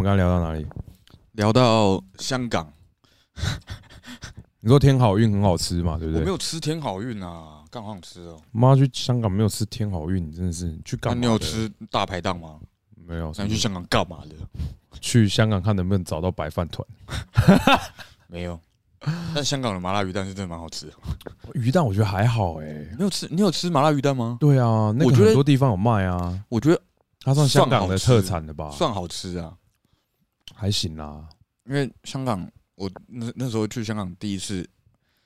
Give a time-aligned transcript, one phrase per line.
[0.00, 0.66] 们刚刚聊到哪里？
[1.32, 2.72] 聊到香港，
[4.60, 6.20] 你说天好运很好吃嘛，对不对？
[6.20, 8.40] 我没有吃天好运啊，干好想吃哦。
[8.50, 11.20] 妈去香港没有吃天好运，你真的是你去那干嘛？
[11.20, 12.58] 你有吃大排档吗？
[13.06, 13.32] 没有？
[13.36, 14.34] 那你去香港干嘛的？
[15.00, 16.86] 去香港看能不能找到白饭团。
[18.26, 18.58] 没有。
[19.34, 20.92] 但香港的麻辣鱼蛋是真的蛮好吃的。
[21.54, 22.66] 鱼蛋我觉得还好哎、
[22.98, 23.26] 你有吃？
[23.30, 24.36] 你有吃麻辣鱼蛋吗？
[24.40, 26.80] 对啊，那个我觉得很多地方有卖啊，我觉得
[27.22, 28.70] 它算香港的特产的吧？
[28.72, 29.54] 算好吃啊，
[30.54, 31.28] 还行啦。
[31.66, 34.68] 因为香港，我那那时候去香港第一次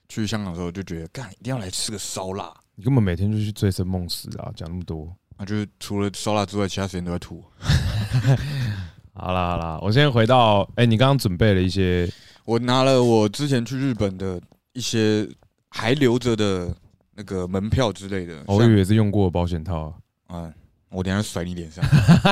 [0.08, 2.52] 去香港的时候，就觉得干一定要来吃个烧腊。
[2.74, 5.14] 你根本每天就去醉生梦死啊，讲那么多。
[5.36, 7.42] 啊，就是除了烧腊之外，其他时间都在吐。
[9.14, 12.10] 好啦好啦，我先回到，哎、你刚刚准备了一些，
[12.44, 14.40] 我拿了我之前去日本的
[14.72, 15.28] 一些
[15.70, 16.76] 还留着的
[17.14, 20.52] 那个门票之类的，哦我以为是用过的保险套，啊、
[20.94, 21.84] 我等一下甩你脸上。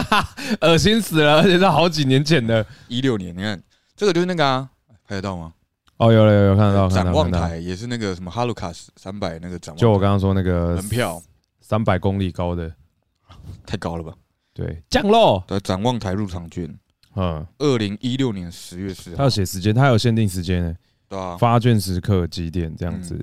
[0.62, 2.64] 恶心死了，而且是好几年前的。
[2.88, 3.60] 一六年，你看
[3.96, 4.70] 这个就是那个啊，
[5.06, 5.52] 拍得到吗？
[5.98, 7.30] 哦，有了有有看得到，看展望。
[7.30, 11.22] 台也是那个什么哈鲁卡斯三百那个展望台，就我刚刚说那个门票
[11.60, 12.72] 三百公里高的，
[13.66, 14.14] 太高了吧？
[14.54, 16.72] 对，降落，的，展望台入场券，
[17.14, 20.76] 嗯，二零一六年十月四他号有写时间，他有限定时间呢，
[21.08, 21.36] 对啊。
[21.38, 23.18] 发券时刻几点这样子。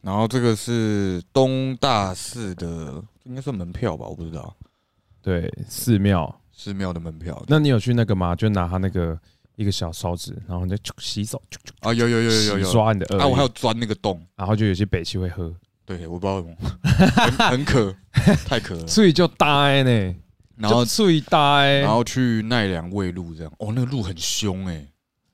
[0.00, 4.06] 然后这个是东大寺的，应该算门票吧？
[4.06, 4.54] 我不知道，
[5.24, 6.40] 对，寺庙。
[6.56, 8.36] 寺庙的门票那你有去那个吗？
[8.36, 9.18] 就拿他那个
[9.56, 11.42] 一个小勺子，然后你就洗手，
[11.80, 13.26] 啊，有有有有有洗有刷你的耳啊！
[13.26, 15.52] 我还有，钻那个洞，然后就有些北汽会喝，
[15.84, 16.56] 对，我不知道为什么，
[17.10, 17.94] 很很渴，
[18.46, 18.86] 太渴了。
[18.86, 20.14] 所以就呆呢，
[20.56, 24.86] 然后最呆，然后去奈良喂鹿，这样哦，那个鹿很凶哎、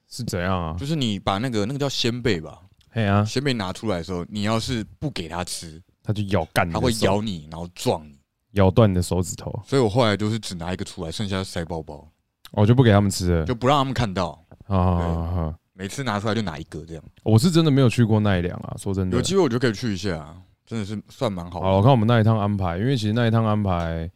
[0.09, 0.77] 是怎样啊？
[0.79, 2.59] 就是你把那个那个叫鲜贝吧，
[2.91, 8.19] 嘿啊，鲜贝拿出来的时候，你要是不给它吃，它就咬干你它会咬你，然后撞你。
[8.53, 12.07] 咬断你的手指头，所以我后来就是只拿一个出来，剩下塞包包，
[12.53, 13.45] 我就不给他们吃了。
[13.45, 14.45] 就不让他们看到。
[14.67, 15.55] 啊！
[15.73, 17.03] 每次拿出来就拿一个这样。
[17.25, 19.23] 我是真的没有去过奈良啊，说真的有。
[19.23, 21.83] 机会我就可以去一下，真的是算蛮好好，我。
[21.83, 24.09] 看我们那一趟安排，因为其实那一趟安排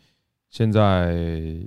[0.50, 1.12] 现在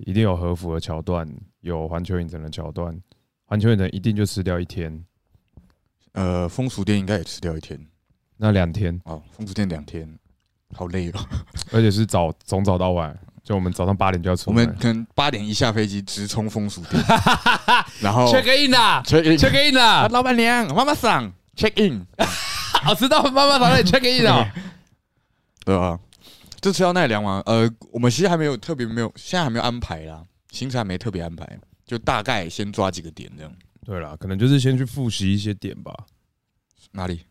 [0.06, 1.27] 一定有和服的桥段，
[1.61, 2.97] 有环球影城的桥段，
[3.45, 5.03] 环球影城一定就吃掉一天，
[6.13, 7.79] 呃，风俗店应该也吃掉一天
[8.38, 10.07] 那两天，哦，风俗店两天，
[10.75, 11.13] 好累哦。
[11.72, 14.66] 而且是早从早到晚，就我们早上八点就要出我门。
[14.66, 17.03] 们可能八点一下飞机直冲风俗店，
[18.01, 22.06] 然后 check in 啦 check in，check in 啊，啦，老板娘妈妈桑 check in，
[22.83, 24.53] 好知道妈妈早点 check in 啊。
[25.66, 26.00] 对吧？
[26.61, 27.44] 这次要奈良吗？
[27.45, 31.45] 呃，我们其实还没有特别没有，现在还没有安排啦，行程还没特别安排，
[31.85, 33.51] 就大概先抓几个点这样。
[33.85, 35.94] 对啦，可能就是先去复习一些点吧。
[36.91, 37.22] 哪里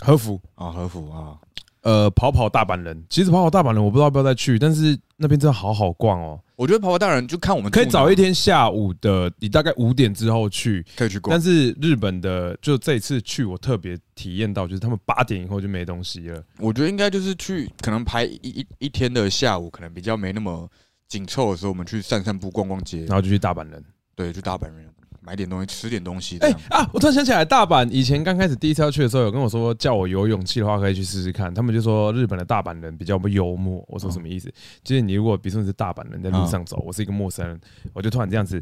[0.00, 0.70] 和服，啊？
[0.70, 1.38] 和服啊，
[1.82, 6.40] 呃，跑跑大阪人，其实跑跑大阪人我不知道要不要再去，但是那边真的好好逛哦。
[6.56, 10.84] 我觉得跑跑大人就看我们可以早一天下午的，你大概五点之后去。
[10.94, 16.42] 可以去逛但，是日本的就这一次去，我特别体验到，就是他们八点以后就没东西了。
[16.58, 20.68] 我觉得应该就是去可能排一一一天的下午，可能比较没那么
[21.08, 23.82] 紧凑的时候，我们去散散步、逛逛街然，后就去大阪人。
[24.14, 24.86] 对，去大阪人
[25.30, 26.60] 买点东西、吃点东西哎、样。
[26.70, 26.90] 啊！
[26.92, 31.54] 我突然想起来，大阪以前刚开始第一次要去的时候，有跟我说叫我有勇气的话可以去试试看。
[31.54, 33.84] 他们就说日本的大阪人比较不幽默。
[33.86, 34.52] 我说什么意思？
[34.82, 37.60] 就是你如果比如说你是大阪人在路上走，我是一个陌生人，
[37.92, 38.60] 我就突然这样子，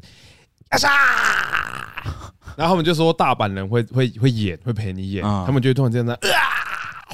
[0.69, 0.91] 啊沙，
[2.55, 6.21] 然后他们就说大阪人会会会演，会陪你演，啊他们就突然这样子啊，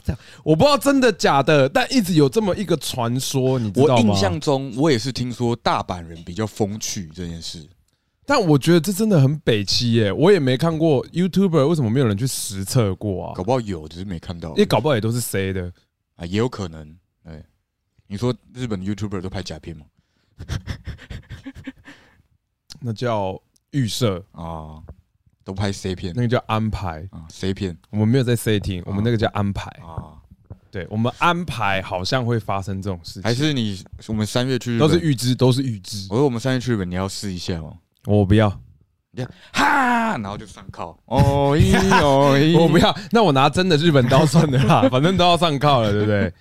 [0.04, 3.94] 这样我不知道真的假的，但一直有这么一个传说，你知道吗？
[3.94, 7.65] 我印象中，我也是听说大阪人比较风趣这件事。
[8.27, 13.45] 但我觉得这真的很北七耶，我也没看过 YouTuber 为什么没有人去实测过啊搞？
[13.45, 15.73] 不好有，只是没看到因为搞不好也都是 C 的。
[16.17, 16.97] 啊，也有可能。
[17.25, 17.45] 哎，
[18.07, 19.84] 你说日本的 YouTuber 都拍假片吗？
[22.81, 23.41] 那叫
[23.72, 24.83] 预设，啊，
[25.43, 27.09] 都拍 C 片那个叫安排。
[27.10, 29.71] 啊，C 片我们没有在 setting，我们那个叫安排。
[29.83, 30.16] 啊，
[30.71, 36.07] 对，我们安排好像会发生这种事情，还是你我们三月去日都是预知，都是预知。
[36.10, 37.77] 我说我们三月去日本，你要试一下哦。
[38.06, 38.51] 我不要，
[39.53, 40.97] 哈，然后就上铐。
[41.06, 42.95] 哦咦哦咦， 我不要。
[43.10, 46.33] 那我拿真的日本刀算了啦， 反正都要上铐了，对不对？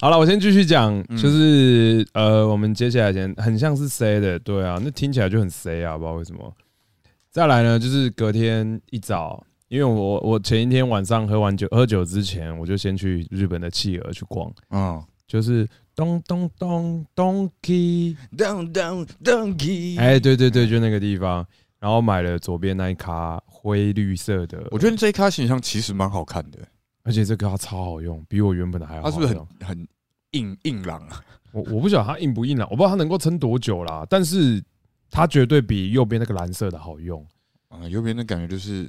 [0.00, 6.52] 好了，我先继续讲，嗯就是呃，我们接下来先很像是 C 的，对啊，那听起来就很 C 啊，不知道为什么。
[7.30, 15.68] 再来呢，就是隔天一早，因为我我前一天晚上喝完酒喝酒之前，我就先去日本的企鹅去逛，嗯，就是
[15.98, 19.98] 咚咚咚咚 key，down down donkey。
[19.98, 21.44] 哎，对对对，就那个地方，
[21.80, 26.60] 然后买了左边那一卡灰绿色的，我觉得这一咖形象其实蛮好看的，
[27.02, 29.20] 而且这个它超好用，比我原本的还要好用。
[29.20, 29.88] 它是不是很很
[30.30, 31.20] 硬硬朗啊。
[31.50, 34.62] 我我不晓得它硬不硬朗，我不知道它能够撑多久啦，但是
[35.10, 37.26] 它绝对比右边那个蓝色的好用，
[37.70, 38.88] 啊，右边的感觉就是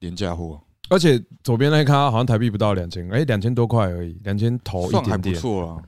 [0.00, 0.60] 廉价货，
[0.90, 5.82] 而且左边那一卡好像台币不到两千，哎，两千多块而已，两千头一算还不点点，错了。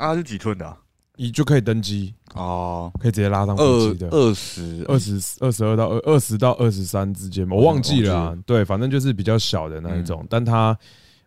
[0.00, 0.76] 啊，是几寸的啊？
[1.16, 4.08] 你就可以登机，哦，可以直接拉上飞二机的。
[4.08, 8.38] 二十二十二十二到二二十到二十三之间嘛，我忘记了啊。
[8.46, 10.74] 对，反正就是比较小的那一种，但它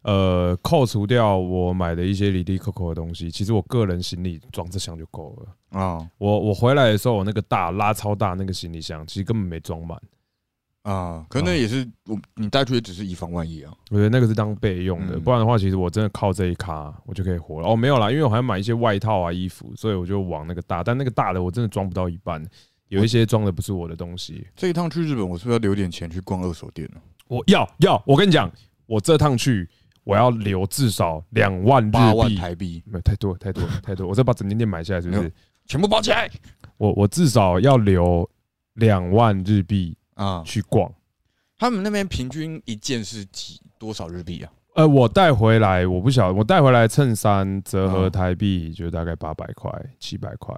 [0.01, 5.79] 呃扣除掉我买的一些里里扣扣的东西，其实我个人行李装这箱就够了。
[5.79, 10.01] 啊我我回来的时候，我那个大拉超大那个行李箱，其实根本没装满。
[10.83, 13.73] 啊，可能也是我你带出去也只是以防万一啊。
[13.89, 17.69] 我觉得那个是当备用的，嗯不然的话，其实我真的靠这一卡我就可以活了。
[17.69, 22.45] 哦，没有啦，因为我还要买一些外套啊、衣服，所以我就往那个大，但那个大的我真的装不到一半，
[22.89, 24.45] 有一些装的不是我的东西。
[24.55, 27.01] 这一趟去日本，我是不是要留点钱去逛二手店呢？
[27.29, 28.51] 我要要，我跟你讲，
[28.85, 29.67] 我这趟去
[30.03, 35.31] 我要留至少两万日八万币，台币，没有太多太多太多，我再把整间店买下来，是不是？
[35.65, 36.29] 全部包起来
[36.75, 38.29] 我我至少要留
[38.73, 40.43] 两万日币啊！
[40.45, 40.91] 去逛。
[41.57, 44.51] 他们那边平均一件是几多少日币啊？
[44.75, 50.55] 呃，我带回来，我不晓得，我带回来衬衫折合嗯台币就大概八百块、七百块，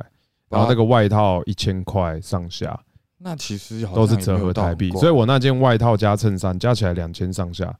[0.49, 2.79] 然后那个外套一千块上下，
[3.17, 7.77] 那其实都是折合台币，所以我那件外套加衬衫加起来两千上下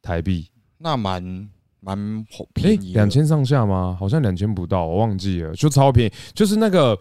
[0.00, 0.50] 台币。
[0.78, 1.50] 那蛮
[1.80, 3.94] 蛮便，宜，两千上下吗？
[4.00, 6.12] 好像两千不到，我忘记了，就超便宜。
[6.32, 6.98] 就是那个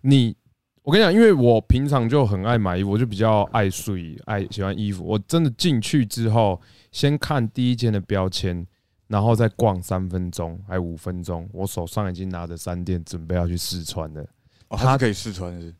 [0.00, 0.36] 你，
[0.84, 5.02] 我跟你讲，因为我平常就很爱买衣服，我就比较爱睡，爱喜欢衣服。
[5.02, 6.60] 我真的进去之后，
[6.92, 8.66] 先看第一件的标签，
[9.08, 14.22] 然后再逛三分钟还五分钟，我手上已经拿着三件，准备要去试穿了。
[14.68, 15.74] 哦，它可以试穿的是，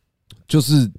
[0.47, 0.91] 就是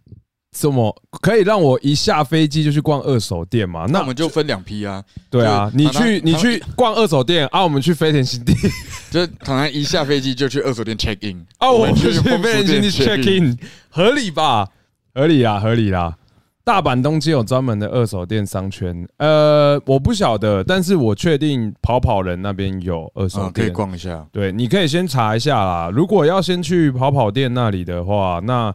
[0.58, 3.84] 这么可以让我一下飞机就去逛二手店嘛？
[3.88, 8.54] 那那我们就分两批啊，对啊，你去你去逛二手店啊，我们去飞田新地。
[9.10, 13.56] 就是常常一下飞机就去二手店 check in 啊，我们去去风俗店被人经济 check in，
[13.90, 14.66] 合理吧？
[15.14, 16.16] 合理啊，合理啦。
[16.64, 23.70] 大阪、东京有专门的二手店商圈，呃，我不晓得，但是我确定跑跑人那边有二手啊，可以。
[23.70, 24.26] 逛一下。
[24.32, 25.88] 对，你可以先查一下啦。
[25.94, 28.74] 如果要先去跑跑店那里的话，那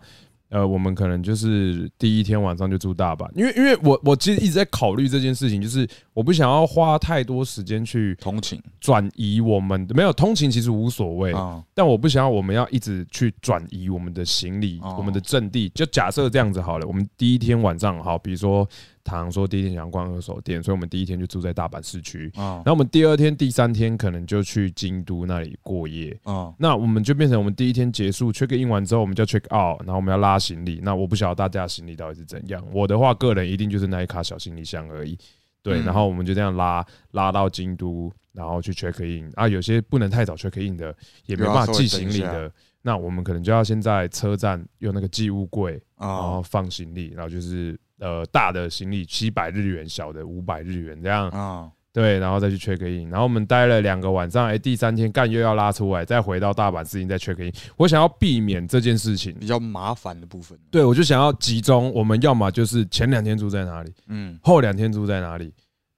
[0.51, 11.31] 呃，我们可能就是第一天晚上就住大阪，因为因为我我其实一直在考虑这件事情，就是我不想要花太多时间去通勤转移我们没有通勤，其实无所谓。
[11.31, 15.69] 啊，但我不想要我们要一直去转移我们的行李、哦我们的阵地。
[15.73, 18.67] 就假设这样子好了，我们第一天晚上好，比如说
[19.03, 22.31] 唐说第一天想逛二手店，所以我们第一天就住在大阪市区。
[22.35, 26.17] 啊然后我们第二天、第三天可能就去京都那里过夜。
[26.23, 30.79] 啊那我们就变成我们第一天结束 check in 完之后，我们就要 check out，然后我们要拉行李。
[30.83, 32.65] 那我不晓得大家的行李到底是怎样。
[32.71, 35.17] 我的话，个人一定就是那一卡小行李箱而已。
[35.63, 39.47] 对，嗯然后我们就这样拉拉到京都，然后去 check in 啊。
[39.47, 40.95] 有些不能太早 check in 的，
[41.25, 42.51] 也没办法寄行李的。
[42.83, 51.29] 那我们可能就要先在车站用那个寄物柜，然后啊放行李，然后就是呃大的行李七百日元，小的五百日元这样。
[51.29, 51.71] 啊！
[51.93, 57.51] 对，然后再去 check in，然后我们待了两个晚上，哎，第三天干又要拉出来，再回到大阪市情再 check in。
[57.75, 65.53] 我想要避免这件事情，比较麻烦的部分，对我就想要集中，我们要么就是前两天住在哪里，嗯后两天住在哪里，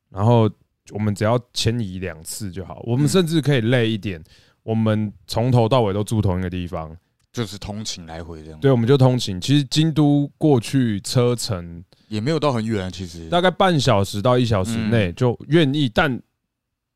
[0.09, 0.49] 然后
[0.91, 2.81] 我们只要迁移两次就好。
[2.87, 4.19] 我们嗯甚至可以累一点，
[4.63, 6.97] 我们从头到尾都住同一个地方，
[7.31, 9.39] 就是通勤来回这样，对，我们就通勤。
[9.39, 11.83] 其实京都过去车程
[12.13, 16.21] 也没有到很远啊，其实大概半小时到一小时内就愿意，但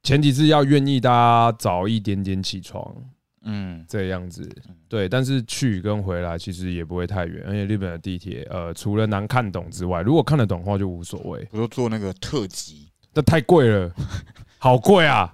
[0.04, 2.96] 前提是要愿意大家早一点点起床，
[3.44, 4.76] 嗯这样子嗯。
[4.88, 11.48] 对，但是去跟回来其实也不会太远，而且日本的地铁，呃，除了难看懂之外，如果看得懂的话就无所谓。
[11.52, 13.92] 我说做那个特辑那太贵了，
[14.60, 15.32] 好贵啊！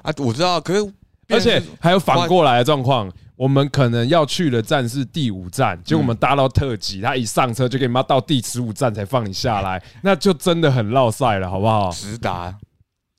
[0.00, 0.92] 啊，我知道，可是
[1.28, 11.90] 而且还有反过来的状况，我们可能要去的站是第五站，结果我们搭到特急，他一上车就给你妈到第十五站才放你下来，那就真的很落赛了，好不好？
[11.90, 12.54] 直达。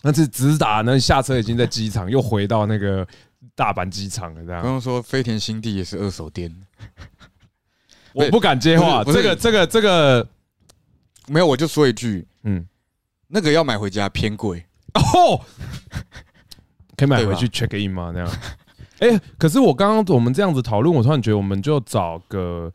[0.04, 3.08] 那是直达呢，下车已经在机场，又回到那个
[3.56, 4.62] 大阪机场了，这样。
[4.62, 6.56] 不用说飞田新地也是二手店，
[8.14, 10.28] 我不敢接话，这个这个这个，
[11.30, 12.64] 没有我就说一句，嗯，
[13.28, 14.64] 那个要买回家偏贵，
[14.94, 15.42] 哦，
[16.96, 18.12] 可以买回去 check in 吗？
[18.14, 18.30] 那样？
[19.02, 22.72] 哎，可是我刚刚我们这样子讨论，我突然觉得我们就找个，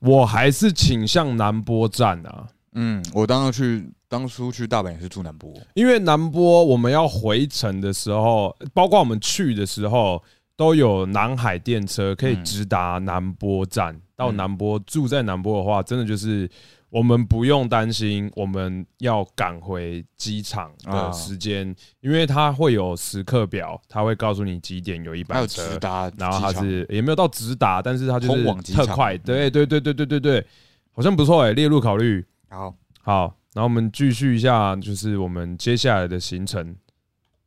[0.00, 2.46] 我还是倾向南波站啊。
[2.72, 10.20] 嗯，我当时去当初去大阪也是住南波，因为南波我们要回程的时候，包括我们去的时候，
[10.56, 13.96] 都有南海电车可以直达南波站。
[14.16, 16.50] 到南波住在南波的话，真的就是
[16.90, 30.46] 我们不用担心我们要赶回机场的时间，因为它会有时刻表，它会告诉你几点有一班车，直达，然后它是也没有到直达，但是它就是特快，对对对对对对对，
[30.92, 32.24] 好像不错哎，列入考虑。
[32.48, 36.74] 好，好，然后我们继续一下，就是我们接下来的行程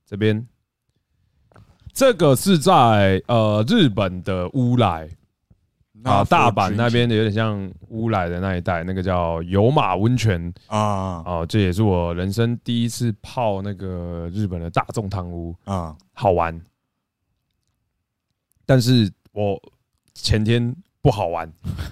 [0.06, 0.48] 这边，
[1.92, 5.10] 这个是在呃日本的乌来
[6.04, 16.60] 啊，大阪那边的有点像乌来的那一带，那个叫有马温泉啊哦，这也是我人生第一次泡那个日本的大众汤屋，啊，好玩。
[18.66, 19.62] 但是我
[20.14, 21.52] 前天不好玩，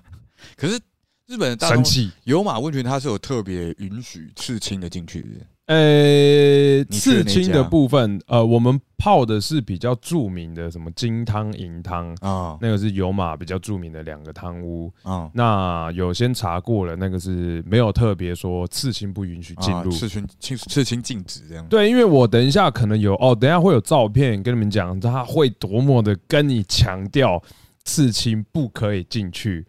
[0.55, 0.79] 可是
[1.27, 2.11] 日本的大气。
[2.23, 14.91] 有马温泉它是有特别允许刺青的进去的，呃，刺青的部分，呃，我们泡的是比较著名的什么金汤、银汤，啊那个是有马比较著名的两个汤屋。
[15.03, 19.91] 啊那有先查过了，那个是没有特别说刺青不允许进入。
[19.91, 27.39] 啊刺青刺刺青禁止这样，对，因为我等一下可能有哦，等一下会有照片跟你们讲，他会多么的跟你强调
[27.83, 29.63] 刺青不可以进去。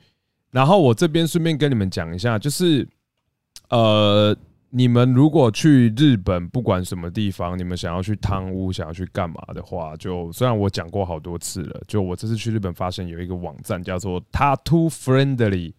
[0.50, 2.88] 然后我这边顺便跟你们讲一下，就是
[3.68, 4.34] 呃，
[4.72, 15.72] 你们如果去日本，不管什么地方，你们想要去汤屋，想要去干嘛的话，就虽然我讲过好多次了，就我这次去日本发现有一个网站叫做 Tattoo Friendly，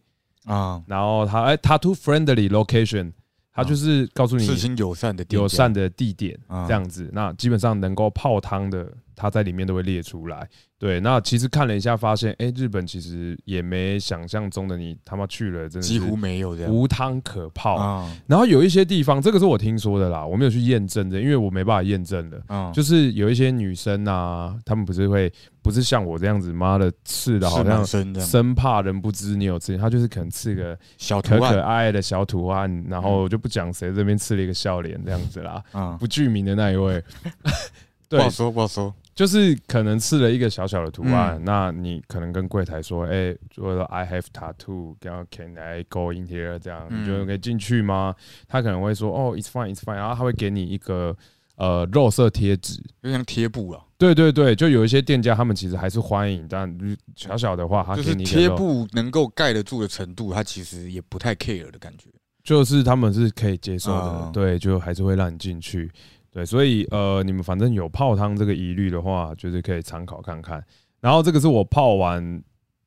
[0.44, 3.14] 啊，然后它哎 Tattoo Friendly Location，
[3.54, 6.68] 它就是告诉你刺青友善的友善的地点啊。
[6.68, 10.48] 这样子，那基本上能够泡汤的，它在里面都会列出来。
[10.78, 16.72] 对，那其实看了一下，发现哎、日本其实也没想象中的你他妈去了，真的是几乎没有这样。
[16.72, 17.76] 无汤可泡。
[17.76, 18.12] 啊。
[18.26, 22.42] 然后有一些地方，这个是我听说的啦，我没有去验证的，因为我没办法验证的。
[22.48, 35.64] 啊，就是有一些女生啊，她们不是会不是像我这样子，妈的刺的好像生怕人不知你有刺，她就是可能刺个小可可爱爱的小图案，然后我就不讲谁这边刺了一个笑脸这样子啦。
[35.74, 37.00] 啊，不具名的那一位，
[38.10, 38.92] 不好对，说不好说
[39.22, 46.58] 就是可能刺了一个小小的图案，嗯那你可能跟柜台说，哎、我说 I have tattoo，然后 Can I go in here？
[46.58, 48.16] 这样嗯你觉得可以进去吗？
[48.48, 51.16] 他可能会说，哦，It's fine，It's fine，然后他会给你一个
[51.56, 52.82] 呃肉色贴纸。
[53.04, 62.10] 就像贴布了，对对对，就有一些店家他们其实还是欢迎，但小小的话，他就给你贴，布能够盖得住的程度，他其实也不太 care 的感觉。
[62.44, 65.92] 就是他们是可以接受的，啊对，就还是会让你进去。
[66.32, 70.64] 对，所以呃，你们反正有泡汤这个疑虑的话，就是可以参考看看。
[71.02, 72.42] 然后这个是我泡完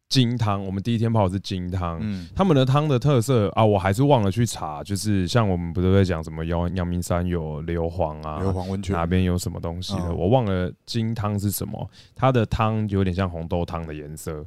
[0.09, 14.47] 金汤，我们第一天泡的是金汤，嗯他们的汤的特色啊，我还是忘了去查，就是像我们不是在讲什么阳阳明山有硫磺啊，硫磺温泉哪边有什么东西的，嗯我忘了金汤是什么，它的汤有点像红豆汤的颜色。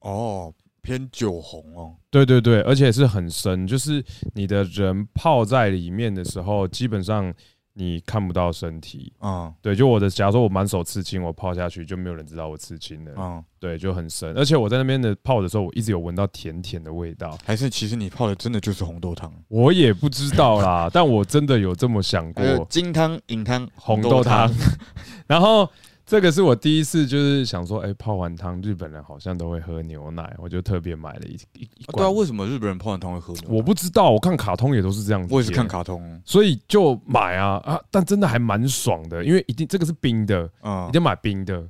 [0.00, 0.52] 哦，
[0.82, 4.02] 偏酒红哦，对对对，而且是很深，就是
[4.34, 7.32] 你的人泡在里面的时候，基本上
[7.78, 9.12] 你看不到身体。
[9.18, 13.22] 啊对，就我的，假如说我满手刺青，我泡下去就没有人知道我刺青了。
[13.22, 17.36] 啊，对，就很深，而且我在那边的泡的时候，我一直有闻到甜甜的味道。
[17.44, 24.50] 还是其实你泡的真的就是红豆汤，我也不知道啦， 但我真的有这么想过金汤、银汤、红豆汤，
[25.28, 25.68] 然后
[26.06, 32.14] 这个是我第一次就是想说，哎、泡完汤，日本人好像都会喝牛奶，我就特别买了一一一啊对啊，罐。
[32.14, 33.56] 为什么日本人泡完汤会喝牛奶？
[33.56, 35.34] 我不知道，我看卡通也都是这样子。
[35.34, 37.80] 我也是看，卡通，所以就买啊啊！
[37.90, 41.68] 但真的还蛮爽的，因为一定这个是冰的，啊一，定要买冰的，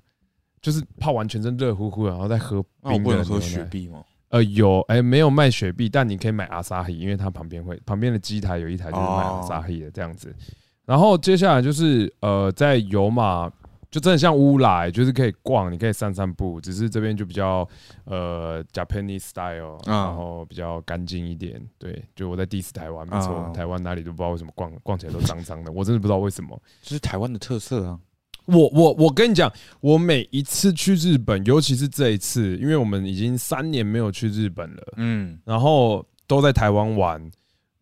[0.60, 3.54] 就是泡完全身热乎乎的，然后再喝冰不能喝的牛奶。
[3.54, 4.02] 雪碧吗？
[4.28, 10.34] 呃，有哎、没有卖雪碧，但你可以买阿萨希，因为它旁边会旁边的机台有一台就是卖阿哦萨希的这样子。
[10.84, 13.50] 然后接下来就是呃，在油马
[13.90, 17.66] 就真的像乌来，就是可以逛，你可以散散步，只是这边就比较
[18.04, 21.60] 呃 Japanese style，、啊然后比较干净一点。
[21.78, 26.60] 对，就我在 diss 台湾，没错，啊台湾哪里都不知道为什么逛逛起来都脏脏的，我真的不知道为什么。
[26.82, 27.98] 这是台湾的特色啊。
[28.46, 34.82] 我我我跟你讲，我每一次去日本，尤其是这一次，因为我们已经三年没有去日本了。
[34.96, 37.30] 嗯，然后都在台湾玩。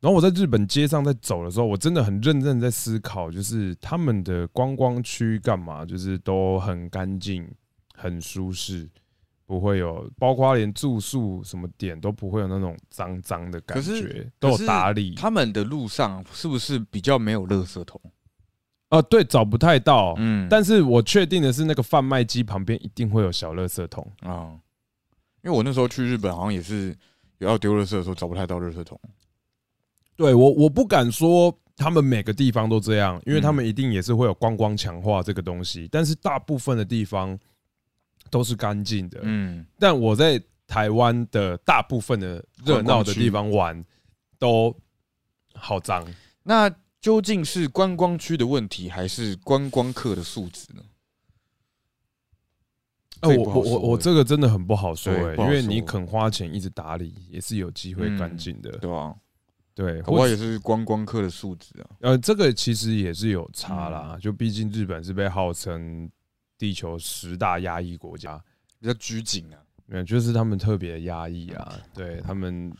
[0.04, 7.50] 然后我在日本街上在走的时候，我真的很认真在思考，就是他们的观光区干嘛，就是都很干净、
[7.94, 8.86] 很舒适，
[9.46, 15.14] 不会有，包括连住宿什么点都不会有那种脏脏的感觉，都有打理。
[15.14, 17.98] 他们的路上是不是比较没有垃圾桶？
[18.90, 24.06] 啊，对，找不太到，嗯，但是我确定的是，那个贩卖机旁边一定会有小垃圾桶。
[24.20, 24.52] 啊，
[25.42, 26.94] 因为我那时候去日本，好像也是
[27.38, 29.00] 有要丢垃圾的时候找不太到垃圾桶。
[30.16, 37.38] 对我，我不敢说他们每个地方都这样，因为他嗯们一定也是会有观光强化这个东西，但是大部分的地方
[38.30, 39.20] 都是干净的。
[39.22, 43.84] 嗯，但我在台湾的大部分的热闹的地方玩，
[44.38, 44.74] 都
[45.54, 46.06] 好脏。
[46.42, 50.82] 那究竟是观光区的问题，还是观光客的素质呢？
[53.20, 58.70] 哎、我我我我欸这个真的很不好说哎、因为你肯花钱一直打理，也是有机会干净的。
[58.78, 59.14] 对吧？
[59.74, 61.90] 对，搞不好或也是观光客的素质啊。
[62.00, 64.18] 呃，这个其实也是有差嗯啦。
[64.20, 66.08] 就毕竟日本是被号称
[66.56, 68.40] 地球十大压抑国家，
[68.78, 71.72] 比较拘谨啊，没有，就是他们特别压抑啊。
[71.92, 72.72] 对他们，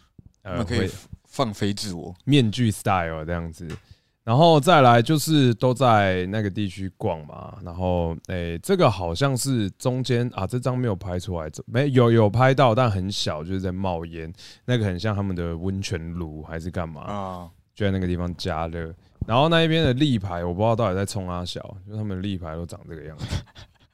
[0.42, 0.90] 呃，他们可以会
[1.24, 2.14] 放飞自我。
[2.24, 3.66] 面具 style 这样子。
[4.24, 14.32] 然后再来就是都在那个地区逛嘛，然后诶、这个好像是中间啊，这张没有拍出来，这没有有拍到，但很小，就是在冒烟，
[14.64, 18.94] 那个很像他们的温泉炉还是干嘛，啊，就在那个地方加热。
[19.26, 23.26] 然后那一边的立牌，我不知道到底在冲阿小，就他们的立牌都长这个样子，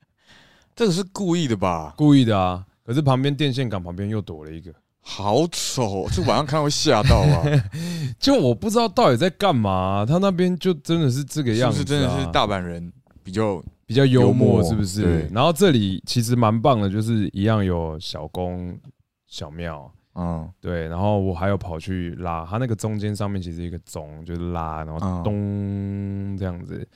[0.76, 1.92] 这个是故意的吧？
[1.96, 2.64] 故意的啊。
[2.84, 4.72] 可是旁边电线杆旁边又躲了一个，
[5.02, 7.42] 好丑，就晚上看到会吓到啊！
[8.20, 12.92] 就我不知道到底在干嘛、他那边就真的是这个样子、啊，是真的是大阪人
[13.22, 15.26] 比较比较幽幽默，是不是？
[15.32, 18.78] 然后这里其实蛮棒的，就是一样有小宫、
[19.26, 20.86] 小庙，嗯对。
[20.86, 26.86] 然后我还有跑去拉，它那个中间上面其实一个钟，就是拉，然后嗯咚这样子。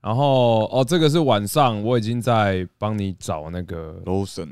[0.00, 4.48] 然后哦，这个是晚上，我已经在帮你找那个，Lawson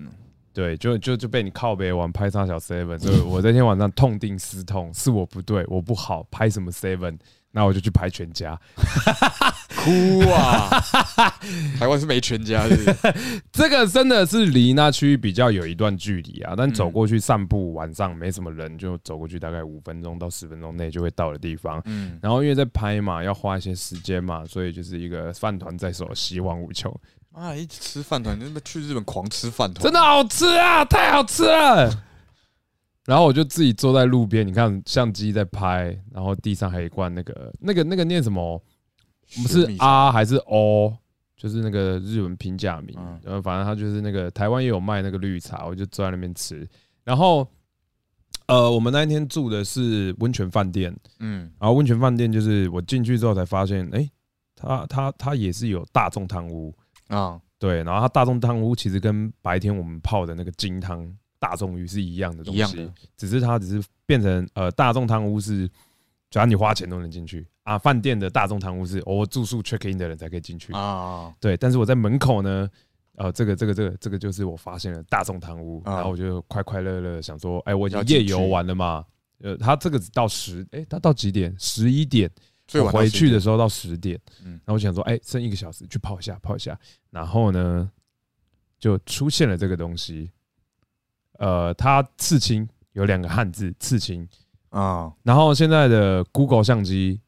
[0.58, 7.16] 对，就就就被你靠北玩拍上小 seven，所以我那天晚上痛定思痛，是我不对，我不好拍什么 seven，
[7.52, 8.60] 那我就去拍全家。
[9.78, 10.68] 哭啊！
[11.78, 12.96] 台湾是没全家，是不是？
[13.52, 21.80] 这个真的是离那区域比较有一段距离啊，但嗯走过去散步，晚上没什么人，就走过去大概五分钟到十分钟内就会到的地方。
[21.84, 26.92] 嗯，然后因为在拍嘛，要花一些时间嘛，所以就是一个饭团在手，希望无穷，
[27.32, 32.04] 啊，一直吃饭团，真的去日本狂吃饭团，真的好吃啊，太好吃了。
[33.04, 38.62] 然后我就自己坐在路边，你看相机在拍，然后地上还有一罐那个那个那个念什么？
[39.42, 40.96] 不是雪蜜茶啊还是 O，
[41.36, 46.66] 就是那个日文平假名嗯，然后反正他就是那个台湾也有卖那个绿茶，我就坐在那边吃。
[47.04, 47.46] 然后，
[48.46, 51.50] 呃，我们那一天住的是温泉饭店，嗯。
[51.58, 54.10] 然后温泉饭店就是我进去之后才发现，哎，
[54.54, 56.74] 他他他也是有大众汤屋，
[57.08, 61.06] 啊，对，然后它大众汤屋其实跟白天我们泡的那个金汤
[61.38, 65.68] 大众鱼是一样的东西一样的，只是它只是变成呃大众汤屋是，
[66.30, 67.78] 只要你花钱都能进去啊。
[67.78, 71.56] 饭店的大众汤屋是、哦我住宿 check in 的人才可以进去，啊，对。
[71.56, 72.68] 但是我在门口呢，
[73.16, 79.04] 呃，这个这个这个这个就是我发现了大众汤屋，啊然后我就快快乐乐地想说，哎，我已经要进去夜游完了嘛，
[79.40, 81.54] 呃，它这个只到十，哎，它到几点？
[81.58, 82.30] 十一点。
[82.68, 84.52] 最晚回去的10时候到十点，嗯。
[84.52, 86.78] 然后我想说，哎、剩一个小时去泡一下，泡一下，
[87.10, 87.90] 然后呢，
[88.78, 90.30] 就出现了这个东西，
[91.38, 94.24] 呃，它刺青有两个汉字刺青，
[94.70, 97.20] 点啊，然后现在的 Google 相机。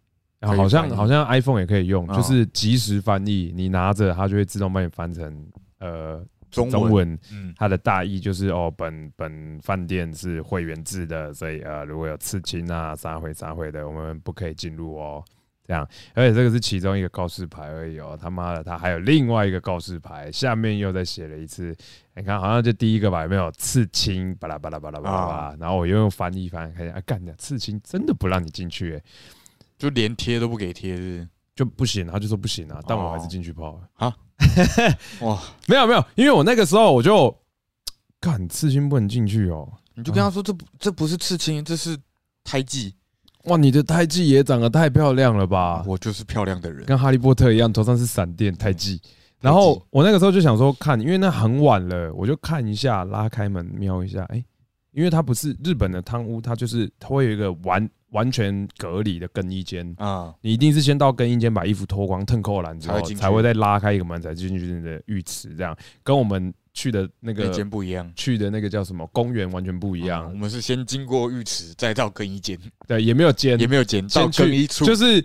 [0.42, 2.16] 好像好像 iPhone 也可以用，啊。
[2.16, 5.46] 就是即时翻译，你拿着它就会自动帮你翻成
[5.80, 7.18] 呃中中文。
[7.32, 15.24] 嗯它的大意就是哦，本本饭店是会员制的，所以呃，如果有刺青啊、撒回撒回的，我们不可以进入哦。
[15.66, 18.18] 这样，而且这个是其中一个告示牌而已哦。
[18.20, 21.72] 他妈的，他还有另外一个告示牌，下面又再写了一次。
[22.16, 24.34] 你看，好像就第一个吧，有没有刺青？
[24.34, 25.56] 巴拉巴拉巴拉巴拉巴拉。
[25.60, 29.02] 然后我又用翻译翻，看一下，啊，干的刺青真的不让你进去、欸，
[29.78, 32.80] 就连贴都不给贴，是不是就不行，他就说不行啊。
[32.86, 34.14] 但我还是进去泡了。
[35.20, 37.34] 哇，没有没有，因为我那个时候我就，
[38.20, 39.70] 干刺青不能进去哦。
[39.94, 41.96] 你就跟他说这不这不是刺青，这是
[42.42, 42.94] 胎记，
[43.44, 45.84] 哇，你的胎记也长得太漂亮了吧！
[45.86, 49.00] 我就是漂亮的人，跟哈利波特一样，头上是闪电胎记。
[49.40, 54.42] 然后我那个时候就想说看，因为那很晚了，我就看一下，拉开门瞄一下，哎、
[54.92, 65.76] 因为它不是日本的汤屋，它就是它会有一个完完全隔离的更衣间，啊，你一定是先到更衣间把衣服脱光、腾扣篮之后才会，再拉开一个门才进去你的浴池，这样。
[66.02, 68.10] 跟我们去的那那个间不一样。
[68.16, 73.58] 去的那个叫什么公园完全不一啊样我，们是先经过浴池，再到更衣间，对，也没有间。
[73.58, 75.24] 也，没有间到更衣处，就是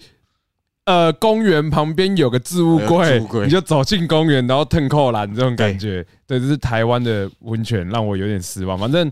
[0.85, 6.05] 呃，公园旁边有个置物，柜你就走进公园，然后腾扣篮这种感觉。
[6.27, 8.77] 对，这是台湾的温泉，让我有点失望。
[8.77, 9.11] 反正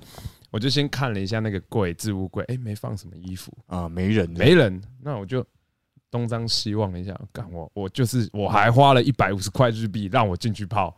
[0.54, 5.44] 我就先看了一下那个柜，置物柜，哎，没放什么衣服，啊，没人，没人，那我就
[6.12, 10.96] 东张西望了一下，干我我就是我还花了一百五十块日币让我进去泡，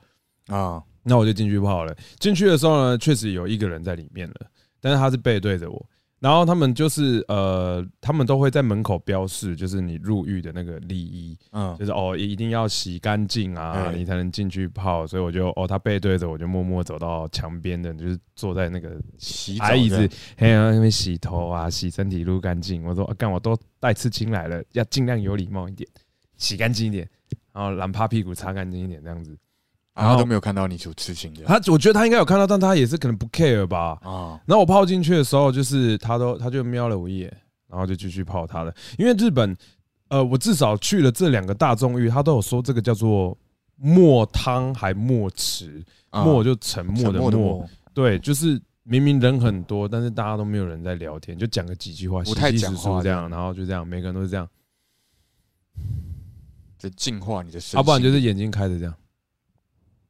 [0.48, 1.96] 啊，那我就进去泡了。
[2.20, 4.36] 进去的时候呢，确实有一个人在里面了，
[4.82, 5.90] 但是他是背对着我。
[6.26, 15.06] 然后他们就是呃，他们都会在门口标示，就是你入狱的那个礼仪，嗯就是哦，一定要洗干净啊，哎你才能进去泡。
[15.06, 22.84] 所以我就哦，他背对着我，就默默走到墙边的，就是坐在那个洗澡矮椅子嘿啊，那边洗头啊，洗身体，撸干净。
[22.84, 25.88] 我说，啊干、我都带刺青来了，要尽量有礼貌一点，
[26.38, 27.08] 洗干净一点，
[27.54, 29.38] 然后懒趴屁股擦干净一点，这样子。
[29.96, 33.98] 然后都没有看到你有刺青的他我觉得他应该有看到，但他也是可能不 care 吧。
[34.04, 37.38] 啊，然后我泡进去的时候，就是他都他就瞄了我一眼，
[37.70, 38.76] 然后就继续泡他的。
[38.98, 39.56] 因为日本，
[40.10, 43.38] 呃，我至少去了这两个大众浴，他都有说这个叫做
[43.78, 46.24] 墨汤还墨池，啊。
[46.24, 54.48] 墨就沉默的墨，默，对，就是明明人很多，但是大家都没有人在聊天，就讲个几句话，不太讲话这样，然后就这样，每个人都是这样，
[56.78, 57.78] 在净化你的身心。
[57.78, 58.94] 要、不然就是眼睛开着这样，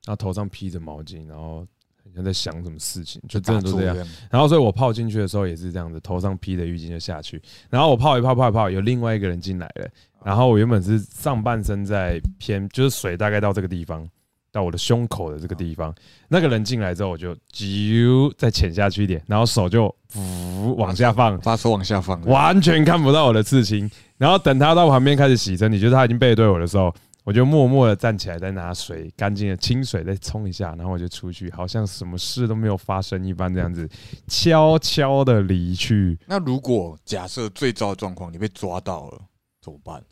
[0.05, 1.65] 然后头上披着毛巾，然后
[2.03, 3.97] 好像在想什么事情，就真的都这样。
[3.97, 4.07] 样。
[4.29, 9.89] 然后所以我泡进去的时候也是这样子，头上披着浴巾就下去，然后我泡一泡泡一泡，有另外一个人进来了，
[10.23, 14.07] 然后我原本是上半身在偏，就是水大概到这个地方，
[14.51, 15.91] 到我的胸口的这个地方，
[16.27, 26.93] 那个人进来之后我就啾再潜下去一点，然后手就呜往下放，把手往下放，完全看不到我的刺青，然后等他到旁边开始洗身体，就是他已经背对我的时候。
[27.24, 33.88] 我就默默的站起来，再拿水干净的清水再冲一下，然后我就出去，好像什么事都没有发生一般，这样子
[34.26, 36.18] 悄悄的离去。
[36.26, 39.20] 那如果假设最糟的状况你被抓到了，
[39.60, 40.02] 怎么办？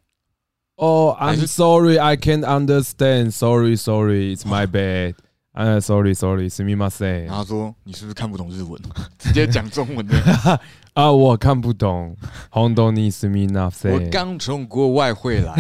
[0.76, 3.32] 哦、还 I'm 是 sorry, I can't understand.
[3.32, 5.14] Sorry, sorry, it's my bad.
[5.52, 7.24] 呃、s o r r y sorry, すみません。
[7.24, 8.80] 然后他说你是不是看不懂日文？
[9.18, 10.14] 直接讲中文的。
[10.92, 12.16] 啊，我看不懂。
[12.48, 14.08] 红豆你すみませ我ん。
[14.08, 15.52] 刚从国外回来，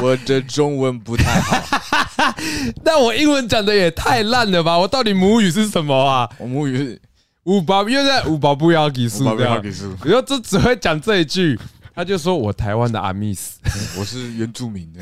[0.02, 2.34] 我的中文不太好。
[2.84, 4.78] 但我英文讲的也太烂了吧！
[4.78, 6.28] 我到底母语是什么啊？
[6.38, 7.00] 我母语是
[7.44, 11.58] 五宝，因为在五宝不要技术我这样，给数，我就只只会讲这一句，
[11.94, 13.58] 他就说我台湾的阿密斯，
[13.98, 15.00] 我是原住民的。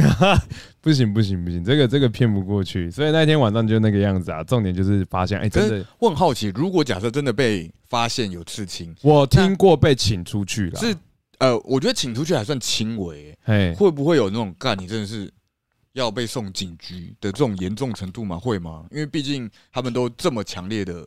[0.80, 4.42] 不行不行不行，这个这个骗不过去，所以那天晚上就那个样子啊。
[4.44, 10.94] 重点就是发现，哎、可真的，是我很好奇，如果假设真的被发现有刺青，我听过被请出去了，是
[11.38, 15.33] 呃，我觉得请出去还算轻微、哎，会不会有那种干你真的是
[15.92, 18.38] 要被送警局的这种严重程度吗？
[18.38, 18.87] 会吗？
[18.90, 21.07] 因为毕竟他们都这么强烈的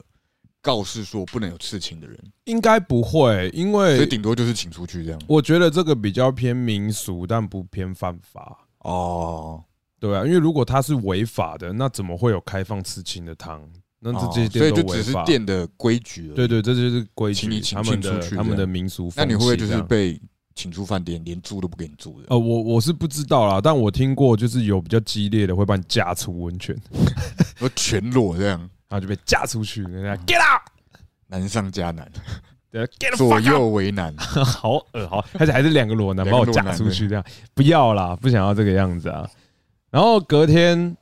[0.62, 5.22] 告示说不能有刺青的人，应该不会，因所以为顶多就是请出去这样。
[5.28, 8.68] 我觉得这个比较偏民俗，但不偏犯法。
[8.80, 9.64] 哦，
[10.00, 13.70] 对啊，因为如果他是违法的，那怎么会有开放刺青的汤？
[14.04, 16.36] 那这哦这些所以就只是店的规矩而已。
[16.36, 19.14] 对对，这就是规矩请你，请他们出去他们的民俗。
[19.16, 20.20] 那你会不会就是被
[20.56, 22.28] 请出饭店，连住都不给你住的？
[22.30, 26.76] 呃，我我是不知道啦，但我听过，就是有比较激烈的会把你架出温泉，
[27.56, 28.60] 说全裸这样，
[28.90, 30.62] 然后就被架出去，人家 get out，
[31.28, 32.12] 难上加难，
[33.16, 34.16] 左右为难。
[34.18, 39.30] 好恶好，而且还是两个裸男把我架出去，这样不要啦，不想要这个样子啊。
[39.90, 40.96] 然后隔天，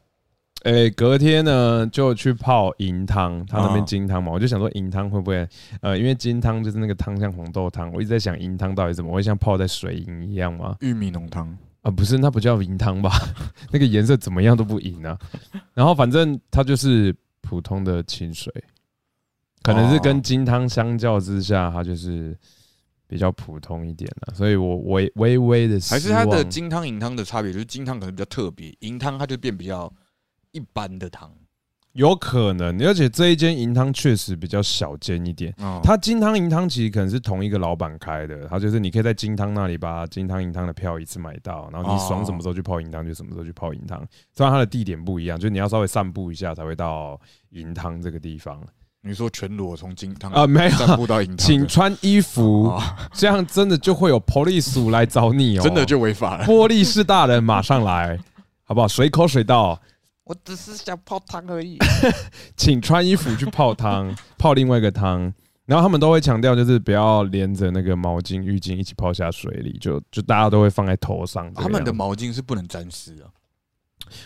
[0.63, 5.47] 诶、隔天呢就去泡银汤，他那边啊金汤嘛，我就想说银汤会不会，
[5.81, 10.75] 呃，因为金汤就是那个汤像红豆汤，我一直在想银汤到底怎么会像泡在水银一样吗？
[10.81, 13.09] 玉米浓汤，啊，不是，那不叫银汤吧？
[13.71, 15.17] 那个颜色怎么样都不银啊。
[15.73, 18.53] 然后反正它就是普通的清水，
[19.61, 22.37] 可能是哦跟金汤相较之下，它就是
[23.07, 24.33] 比较普通一点了。
[24.35, 29.91] 所以我微微微的还是它的金金汤银汤的差别，就是金汤可能比较特别，银汤它就变比较
[30.51, 31.31] 一般的汤。
[31.93, 35.53] 有可能，而且这一间银汤确实比较小间一点。
[35.57, 43.99] 哦，它金汤银汤其实可能是同一个老板开的，它就是你可以在金汤那里把金汤银汤的票一次买到，然后你爽什么时候去泡银汤就什么时候去泡银汤。
[44.31, 48.61] 虽然它的地点不一样，就你要稍微散步一下才会到银汤这个地方
[49.01, 50.45] 你说全裸从金汤啊。
[50.45, 52.81] 没有，散步到银汤，请穿衣服，哦
[53.11, 55.63] 这样真的就会有 police 来找你哦。
[55.63, 56.45] 真的就违法了。
[56.45, 58.17] 玻璃是大人马上来，
[58.63, 58.87] 好不好？
[58.87, 59.81] 随口水到，
[60.29, 61.79] 我只是想泡汤而已。
[62.55, 65.33] 请穿衣服去泡汤， 泡另外一个汤。
[65.65, 71.51] 然后他们都会强调，就是不要连着那个毛巾、浴巾一起泡下水里，就就大家都会放在头上。
[71.55, 73.25] 他们的毛巾是不能沾湿啊，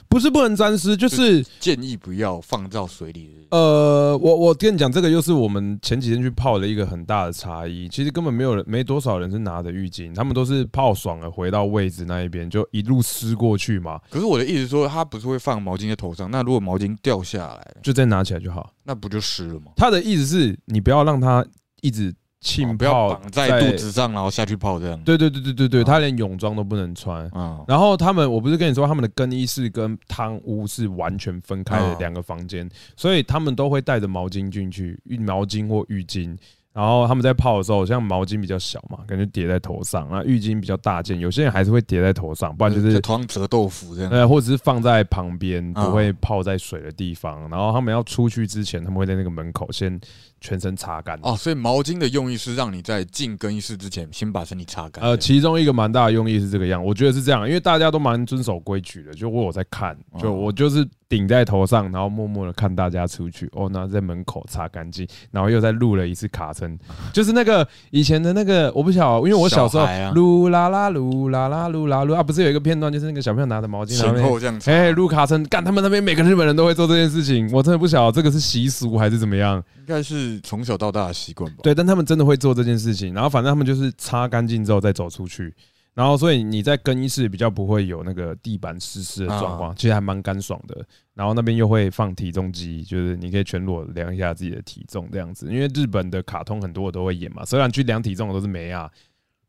[0.07, 3.29] 不是不能沾湿，就是建议不要放到水里。
[3.51, 7.89] 呃，我我跟你讲，这个又是我们前几天去泡的一个很大的差异。
[7.89, 18.71] 其实根本没有人，没多少人是拿着浴巾，他们都是泡爽了回到位置那一边，就一路湿过去嘛，可是我的意思说，他不是会放毛巾在头上，那如果毛巾掉下来，就再拿起来就好。
[18.83, 19.73] 那不就湿了吗？
[19.75, 21.45] 他的意思是你不要让它
[21.81, 24.99] 一直浸哦不要泡绑在肚子上，然后下去泡这样。
[25.03, 27.25] 对对对对对对，哦他连泳装都不能穿。
[27.29, 36.37] 啊，然后他们，我不是跟你说，他们的更衣室跟汤屋是完全分开的哦两个房间，所以他们都会带着毛巾进去，浴毛巾或浴巾，
[36.73, 44.11] 然后他们在泡的时候，像毛巾比较小嘛，感觉叠在头上，那浴巾比较大件，有些人还是会叠在头上，不然就是头上折豆腐这样。
[44.11, 47.47] 呃，或者是放在旁边，嗯不会泡在水的地方。
[47.49, 49.99] 然后他们要出去之前，他们会在那个门口先
[50.43, 51.17] 全身擦干。
[51.23, 55.03] 哦，所以毛巾的用意是让你在进更衣室之前先把身体擦干。
[55.03, 59.13] 呃，其中一个蛮大的用意是这个样，我觉得是这样，因为大家都蛮遵守规矩的。
[59.13, 63.49] 就我有在看，就哦我就是顶在头上，然后默默的看大家出去。
[63.53, 66.77] 哦，然后在门口擦干净，然后又再录了一次卡称，
[67.13, 74.71] 就是那个以前的那个，我不晓，因为我小时候噜啦啦噜啦啦噜啦噜啊，不是有一个片段，就是那个小朋友拿着毛巾，然后这样擦。
[74.71, 79.63] 哎，录卡森干，他们那边每个日本人都会做这件事情，我真的不晓得这个是习俗还是怎么样。
[79.83, 81.59] 应该是从小到大的习惯吧。
[81.61, 85.53] 对，但他们真的会做这件事情，然后反正他们就是擦干净之后再走出去，
[85.93, 90.85] 然后所以你在更衣室比较不会有那个地板湿湿的状况，其实还蛮干爽的。
[91.13, 98.89] 然后那边又会放体重机，就是你可以全裸量一下自己的体重这样子，因为日本的卡通很多我都会演嘛，虽然去量体重的都是梅亚，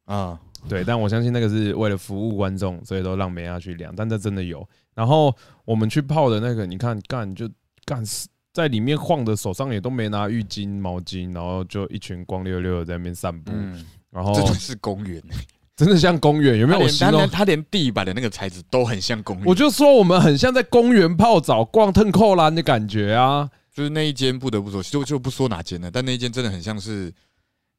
[0.07, 0.37] 啊，
[0.69, 4.69] 对，但我相信那个是为了服务观众，所以都让梅亚去量，但这真的有。
[4.97, 5.33] 然后
[5.65, 7.49] 我们去泡的那个，你看干就
[7.85, 15.23] 干死在里面晃的，手上也都没拿浴巾、毛巾，然后就一群光溜溜的在那边散步，嗯，然后这就是公园。
[15.77, 16.79] 真的像公园，有没有？
[16.79, 19.45] 我他连形容他连，地板的那个材质都很像公园。
[19.45, 23.51] 我就说我们很像在公园泡澡、逛腾扣兰的感觉啊。
[23.73, 27.13] 就是那一间不得不说，就就不说哪间了，但那一间真的很像是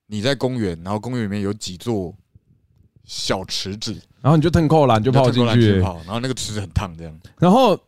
[0.08, 2.14] 你在公园，然后公园里面有几座
[3.06, 7.20] 小池子，然后你就腾扣篮就泡进去，泡，然后那个池子很烫，这样。
[7.40, 7.80] 然后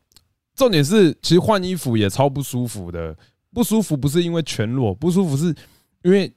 [0.58, 3.16] 重点是，其实换衣服也超不舒服的。
[3.54, 5.56] 不舒服不是因为全裸，不舒服是
[6.04, 6.32] 因为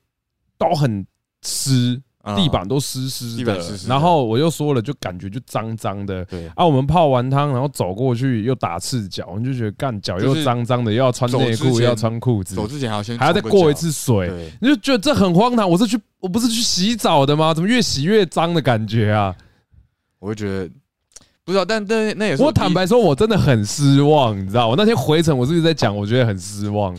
[0.57, 1.05] 都很
[1.43, 6.25] 湿，啊地板都湿湿的然后我又说了，就感觉就脏脏的。
[6.27, 15.69] 对，啊，我们泡完汤，然后走过去又打赤脚，我们就觉得干脚又就是脏脏的，又要穿内裤，又要穿裤子，走之前还要先还要再过一次水，你就觉得这很荒唐。
[15.69, 17.53] 我是去，我不是去洗澡的吗？
[17.53, 19.35] 怎么越洗越脏的感觉啊？
[20.21, 20.71] 我会觉得
[21.45, 26.97] 不知道，但但那也是我坦白说，我真的很失望，你知道，我那天回程，我是不是在讲，我觉得很失望？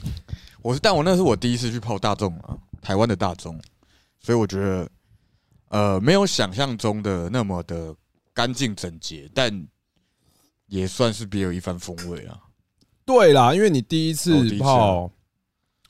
[0.61, 3.59] 我是，但我那是我第一次去泡大众啊，台湾的大众，
[4.19, 4.89] 所以我觉得，
[5.69, 7.95] 呃，没有想象中的那么的
[8.33, 9.65] 干净整洁，但
[10.67, 12.37] 也算是别有一番风味啊。
[13.05, 15.11] 对啦，因为你第一哦次泡，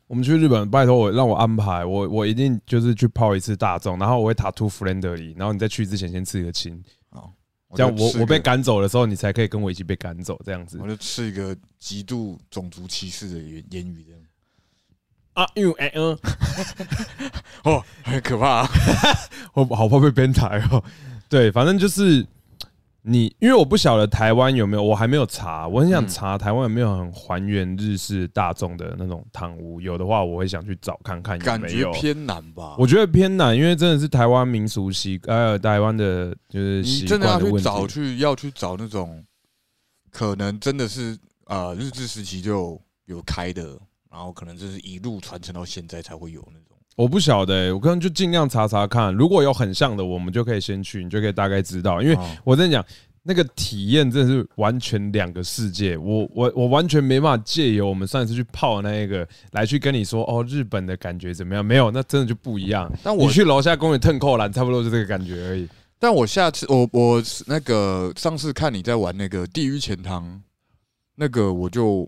[0.08, 6.82] 我们去日本，拜托我让我安排，我我一定就是去泡一次大众，然后我会塔图 friendly，然后你在去之前先刺个青，
[7.76, 14.22] 这样我我被赶走的时候，你才可以跟我一起被赶走，这样子我就吃一个极度种族歧视的言言语，这样
[15.34, 16.18] 啊，因为哎嗯，
[17.64, 18.70] 哦，很可怕、啊。
[19.54, 20.84] 我好怕被编台哦。
[21.30, 22.26] 对，反正就是
[23.04, 31.92] 你，因为我不晓得台湾有没有，我还没有查，我很想嗯查台湾有没有很还原日式大众的那种汤屋，有的话我会想去找看看有没有。
[31.92, 32.76] 感觉偏难吧？
[32.78, 37.60] 我觉得偏难，因为真的是台湾民俗习，呃，台湾的就是你习真的要去。
[37.60, 39.26] 找去要去找那种
[40.12, 43.80] 可能真的是呃日治时期就有开的，
[44.12, 46.71] 然后可能就是一路传承到现在才会有那种。
[47.02, 52.86] 我不晓得、欸，我可能就尽量查查看，如果有很像的，我们就可以先去，你就可以大概知道，因为哦我跟你讲，
[53.24, 55.98] 那个体验真的是完全两个世界。
[55.98, 61.66] 我我我完全没办法借由我们上一次去泡的那一个来去跟你说哦，日本的感觉怎么样？
[61.66, 62.92] 没有，那真的就不一样。
[63.02, 65.68] 但我你去楼下公园腾扣篮，差不多就这个感觉而已。
[65.98, 70.40] 但我下次我我那个上次看你在玩那个地狱钱汤，
[71.16, 72.08] 那个我就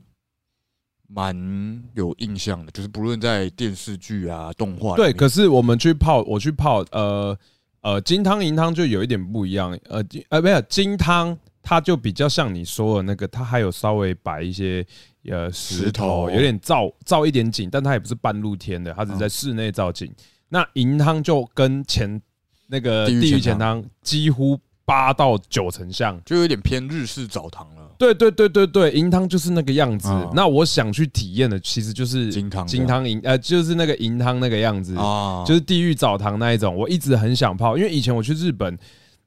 [1.13, 7.37] 蛮有印象的，就是不论在电视剧啊、动画对，可是我们去泡，我去泡，呃
[7.81, 14.83] 呃，金汤银汤就有一点不一样，呃金呃没有金汤，它就比较像你说的那个，它还有稍微摆一些
[15.29, 20.11] 呃石石头，有点造造一点景，但它也不是半露天的，它只是在室内造景。
[20.49, 22.19] 那银汤就跟前
[22.67, 26.19] 那个地狱地狱钱钱汤几乎八到九成像。
[26.23, 27.82] 就有点偏日式澡堂了。
[27.97, 30.29] 对对对对对，银汤就是那个样子嗯。
[30.33, 34.95] 那我想去体验的其实就是金汤金汤银呃，就是那个银汤那个样子。
[34.95, 38.77] 啊，就是地狱澡堂那一种，我一直很想泡，因为以前我去日本，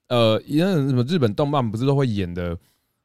[0.09, 2.57] 呃，因为什么日本动漫不是都会演的，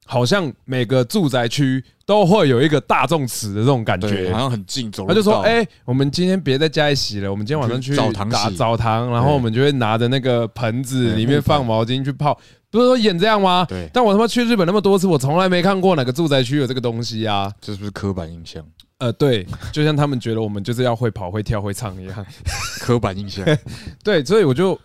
[0.06, 4.40] 好像每个住宅区都会有一个大众池的这种感，觉好。
[4.40, 12.38] 像很近，走路他就说：“到哎、我们今天别在家里洗了，我们今天晚上去去澡堂打洗澡堂，然后我们就会拿着那个盆子，里面放毛巾去泡。
[12.70, 13.66] 不是说演这样吗？
[13.68, 17.52] 对，但我他妈去日本那么多次，我从来没看过哪个住宅区有这个东西啊。
[17.60, 18.66] 这是不是刻板印象？
[18.98, 22.26] 呃，对，就像他们觉得我们就是要会跑、会跳、会唱一样。
[22.80, 23.46] 刻板印象，
[24.04, 24.80] 对，所以我就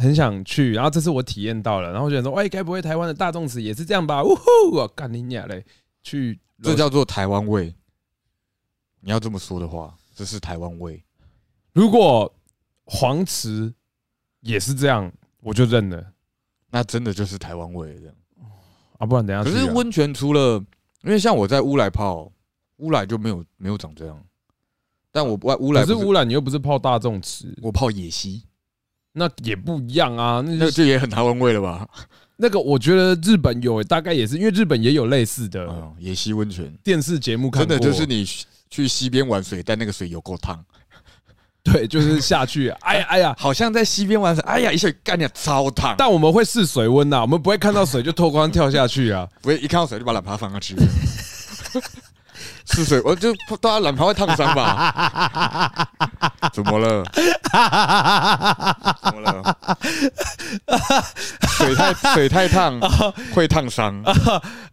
[0.00, 4.24] 很想去，然后这次我体验到了，然后我觉得说，哎，该不会台湾的大众池也是这样吧？
[4.24, 5.64] 呜呼，我干你娘嘞！
[6.02, 7.74] 去这叫做台湾味。
[9.00, 11.02] 你要这么说的话，这是台湾味。
[11.72, 12.34] 如果
[12.84, 13.72] 黄池
[14.40, 16.04] 也是这样，我就认了
[16.70, 18.14] 那真的就是台湾味这样。
[18.98, 20.56] 啊，不然等一下可是温泉除了，
[21.02, 22.30] 因为像我在乌来泡，
[22.76, 24.22] 乌来就没有没有长这样，
[25.12, 28.44] 但我外乌来不可是乌来，你又不是泡大众池，我泡野溪，
[29.12, 30.42] 那也不一样啊。
[30.44, 31.88] 那那就这也很台湾味了吧？
[32.36, 38.26] 那个，我觉得日本有，大概也是因为日本也有类似的嗯，野溪温泉电视节目看的就是你
[38.70, 40.58] 去溪边玩水，但那个水有够烫，
[41.62, 43.34] 对，就是下去，哎呀哎呀。
[43.38, 49.28] 好像在溪边玩水，哎呀一下干掉超烫，但我们会试水温呐，我们不会看到水就脱光跳下去啊。
[49.42, 50.74] 不会一看到水就把喇叭放下去。
[52.66, 55.88] 是水，我就大家懒趴会烫伤吧？
[56.52, 57.04] 怎么了？
[59.02, 59.56] 怎么了？
[61.56, 62.78] 水太水太烫
[63.34, 64.02] 会烫伤，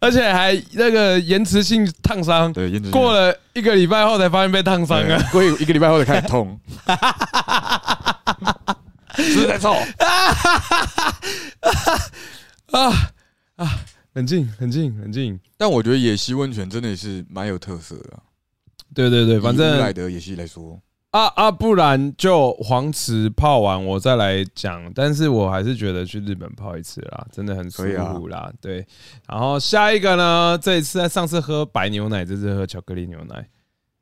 [0.00, 5.22] 而且还那个延迟性烫伤，对，延迟过了一个礼拜后才发现被烫伤对啊。
[5.32, 6.58] 过一个礼拜后才开始痛，
[9.16, 9.74] 是不是在臭？
[14.18, 15.38] 冷静，冷静，冷静。
[15.56, 18.22] 但我觉得野溪温泉真的是蛮有特色的啊。
[18.92, 24.90] 对对对，反正来德野溪来说，啊啊，不然就黄池泡完我再来讲。
[24.92, 28.52] 但是我还是觉得去日本泡一次啦，真的很舒服啦。
[28.60, 28.84] 对，
[29.28, 33.48] 然后下一个呢，这一次上次喝白牛奶，这次喝巧克力牛奶。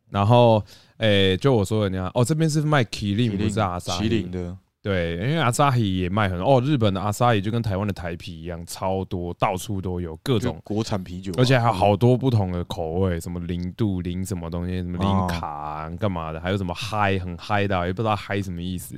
[0.09, 0.65] 然后，
[0.99, 18.95] 诶、就我说的那样，哦，这边是卖麒麟，不是阿萨麒麟的，对，因为阿萨希也卖很多哦，日本的阿萨希就跟台湾的台啤一样，超多，到处都有各种，就国产啤酒啊，而且还有好多不同的口味，什么零度、零什么东西，什么零卡啊干嘛的，还有什么嗨很嗨的啊，也不知道嗨什么意思。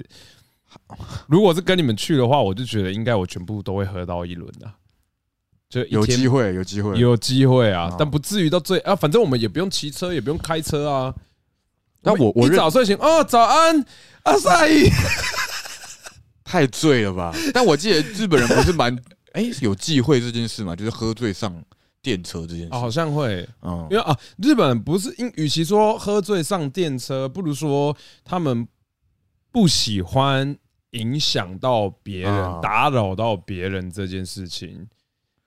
[1.27, 4.71] 如果是跟你们去的话，我就觉得应该我全部都会喝到一轮的，
[5.71, 6.99] 就有机会，有机会。
[6.99, 11.15] 有机会啊啊，但不至于到最啊，反正我们也不用骑车，也不用开车啊。
[12.03, 13.83] 那我我一早睡醒哦，早安，
[14.25, 14.91] 阿萨伊。
[16.49, 17.33] 太醉了吧？
[17.53, 18.97] 但我记得日本人不是蛮
[19.33, 21.63] 哎、有忌讳这件事嘛，就是喝醉上
[22.01, 22.69] 电车这件事。
[22.73, 28.67] 哦，好像会，嗯因为啊，日本人不是因，与其说喝醉上电车，不如说他们
[29.53, 30.57] 不喜欢
[30.93, 34.89] 影响到别人、啊打扰到别人这件事情。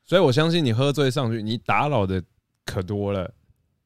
[0.06, 2.22] 所以我相信你喝醉上去，你打扰的
[2.66, 3.34] 可多了，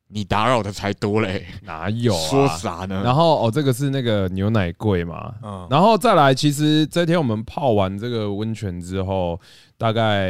[0.07, 2.19] 你打扰的才多嘞，哪有啊？
[2.29, 3.01] 说啥呢？
[3.03, 9.39] 然后哦，这个是那个牛奶柜嘛，嗯，然后再来，其实这天我们泡完这个温泉之后，
[9.77, 10.29] 大概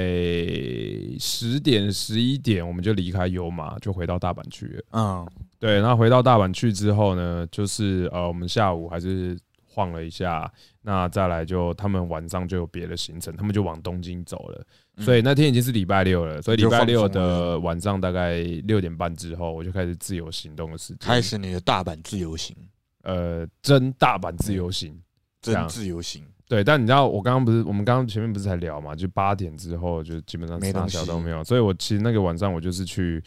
[1.19, 4.83] 十点十一点，我们就离开油马，就回到大阪去了。
[4.91, 5.27] 嗯
[5.59, 9.37] 对，那回到大阪去之后呢，就是呃，我们下午还是
[9.75, 10.49] 晃了一下，
[10.81, 14.65] 那再来就他们晚上就有别的行程，他们就往东京走了。
[14.99, 22.55] 所以那天已经是礼拜六了，所以礼拜六的晚上大概六点半之后，我就开始自由行动的时间，开始你的大阪自由行，
[23.03, 24.97] 呃真大阪自由行。
[25.41, 33.23] 这样真自由行，对，但你知道我刚刚不是我们刚刚前面不是才聊嘛，就八点之后就基本上啥没东西小都没有，所以我其实那个晚上我就是去，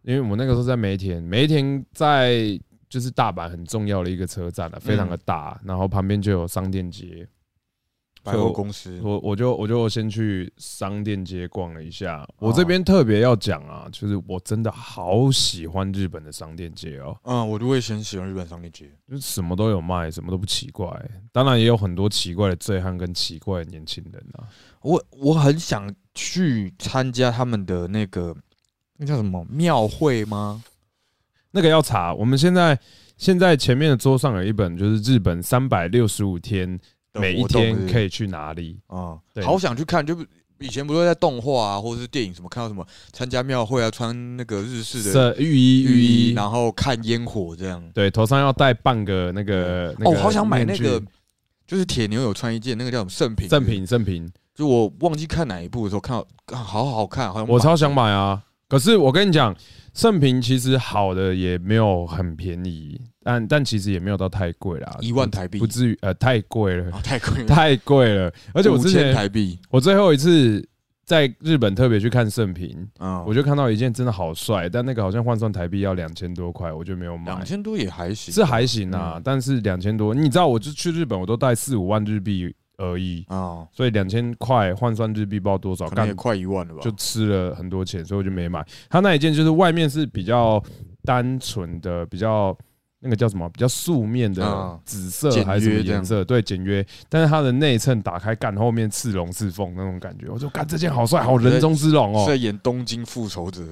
[0.00, 2.58] 因为我那个时候在梅田，梅田在
[2.88, 7.26] 就是大阪很重要的一个车站了、非常的大，然后旁边就有商店街，
[8.22, 12.26] 百货公司，我我就我就先去商店街逛了一下。
[12.38, 20.88] 我这边特别要讲啊，就是我真的好喜欢日本的商店街哦，嗯，我就会很喜欢日本商店街，就是什么都有卖，什么都不奇怪。
[21.32, 24.48] 当然也有很多奇怪的醉汉跟奇怪的年轻人啊。
[24.82, 28.34] 我我很想去参加他们的那个
[28.96, 30.62] 那叫什么庙会吗？
[31.56, 32.12] 那个要查。
[32.12, 32.78] 我们现在
[33.16, 36.78] 现在前面的桌上有一本，就是日本三百六十五天，
[37.14, 38.78] 每一天可以去哪里。
[38.88, 40.14] 啊对，好想去看，就
[40.58, 47.82] 以前不是在动画啊，或者是电影什么看到什么参加庙会啊，穿那个日式的浴衣，浴浴衣，然后看烟火这样。
[47.94, 49.94] 对，头上要戴半个那个。
[49.98, 51.02] 那哦，好想买那个，
[51.66, 58.42] 就是铁牛有穿一件那个叫什么圣品，圣，品，圣品，就我忘记看哪一部的时候看到，啊好好看，好像我超想买啊。
[58.68, 59.54] 可是我跟你讲，
[59.96, 65.58] 圣品其实好的也没有很便宜，但但其实也没有到太贵啦，一万台币。
[65.58, 68.30] 不至于呃太贵了，啊，太贵了， 太贵了。
[68.52, 70.62] 而且我之前台币，我最后一次
[71.06, 77.32] 在日本特别去看盛平，嗯，我就看到一件真的好帅，但那个好像换算台币要两千多块，我就没有买。
[77.32, 77.42] 两。
[77.42, 86.80] 千多也还行，是还行啊嗯，但是两千多，你知道，我就去日本，我都带四五万日币而已，啊，所以两千块换算日币不知道多少，干可能也快一万了吧？
[86.82, 88.64] 就吃了很多钱，所以我就没买。
[88.88, 90.62] 它那一件就是外面是比较
[91.04, 92.56] 单纯的，比较
[93.00, 96.24] 那个叫什么，比较素面的啊紫色还是什么颜色？
[96.24, 96.84] 对，简约。
[97.08, 102.30] 但是它的内衬打开干后面刺龙刺凤那种感觉，我就干这件好帅，好人中之龙哦是。
[102.30, 103.62] 在演《东京复仇者》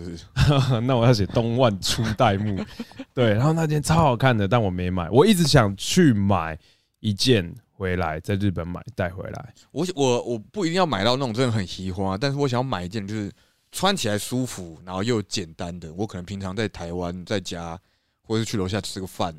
[0.86, 2.58] 那我要写东万初代目，
[3.12, 6.56] 对，然后那件超好看的，但我没买，我一直想去买
[7.00, 9.54] 一件回来，在日本买带回来。
[9.72, 13.30] 我我我不一定要买到那种真的很奇花，但是我想要买一件就是
[13.72, 15.92] 穿起来舒服，然后又简单的。
[15.94, 17.78] 我可能平常在台湾在家，
[18.22, 19.34] 或者是去楼下吃个饭，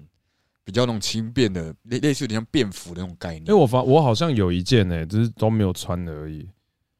[0.64, 3.44] 比较那种轻便的，类类似有点像便服的那种概念。
[3.44, 6.50] 因为我发我好像有一件呢、只是都没有穿而已。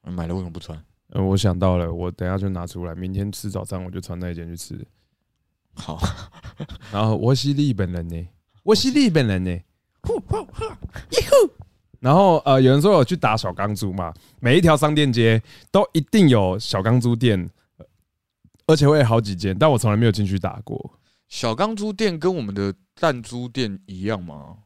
[0.04, 0.82] 买了为什么不穿？
[1.10, 4.88] 呃，我想到了，我等一下就拿出来，明天吃早餐我就穿那一件去吃。
[5.74, 6.00] 好，
[6.92, 8.28] 然后我是日本人呢，
[8.64, 9.60] 我是日本人呢，
[10.06, 10.64] 呼呼呼
[11.12, 11.52] 耶呼。
[12.00, 15.42] 然后呃，有人说我去打小钢珠嘛，每一条商店街
[15.72, 17.86] 都一定有小钢珠店，呃
[18.68, 21.00] 而且会有好几间，但我从来没有进去打过。
[21.28, 24.58] 小钢珠店跟我们的弹珠店一样吗？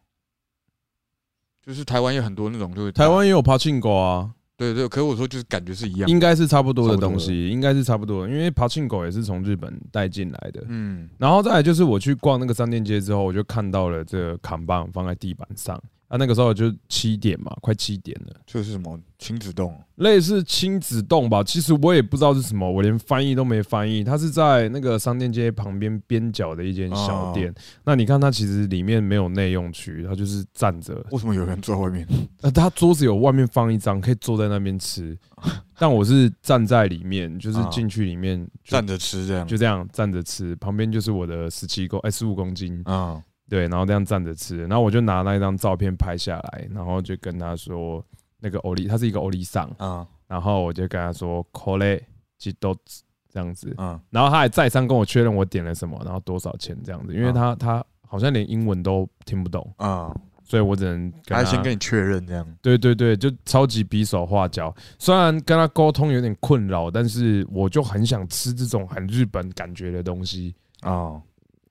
[1.66, 6.10] 就是台湾有很多那种，就是台湾也有 Pachinko 啊，对对，可是我说就是感觉是一样。
[6.10, 10.64] 应该是差不多的东西，应该是差不多的，因为 Pachinko 也是从日本带进来的。
[10.68, 15.82] 嗯，然后再来就是我去逛那个商店街之后，我就看到了这个扛棒放在地板上。
[16.10, 19.74] 啊，那个时候就七点嘛，快七点了，这是什么亲子洞？
[19.98, 21.44] 类似亲子洞吧。
[21.44, 24.04] 其实我也不知道是什么，我连翻译都没翻译。
[24.04, 27.54] 它是在那个商店街旁边边角的一间小店。
[27.84, 31.06] 那你看，它其实里面没有内用区，它就是站着。
[31.12, 32.08] 为什么有人坐在外面？
[32.42, 35.16] 那，它桌子有外面放一张，可以坐在那边吃。
[35.78, 48.06] 但我是站在里面，就是进去里面就站着吃这样，就这样站着吃，旁边就是我的十七公哎十五公斤，啊，对，然后这样站着吃，然后我就拿那一张照片拍下来，然后就跟他说
[48.40, 62.46] 那个欧丽，他是一个欧丽桑，啊然后我就跟他说子这样子，啊然后他还再三跟我确认我点了什么，然后多少钱这样子，因为他他好像连英文都听不懂，啊，所以我只能跟他他先跟你确认这样。
[62.62, 64.74] 对对对，就超级比手画脚。
[64.98, 70.56] 虽然跟他沟通有点困扰，但是我就很想吃这种很日本感觉的东西。
[70.82, 71.22] 啊，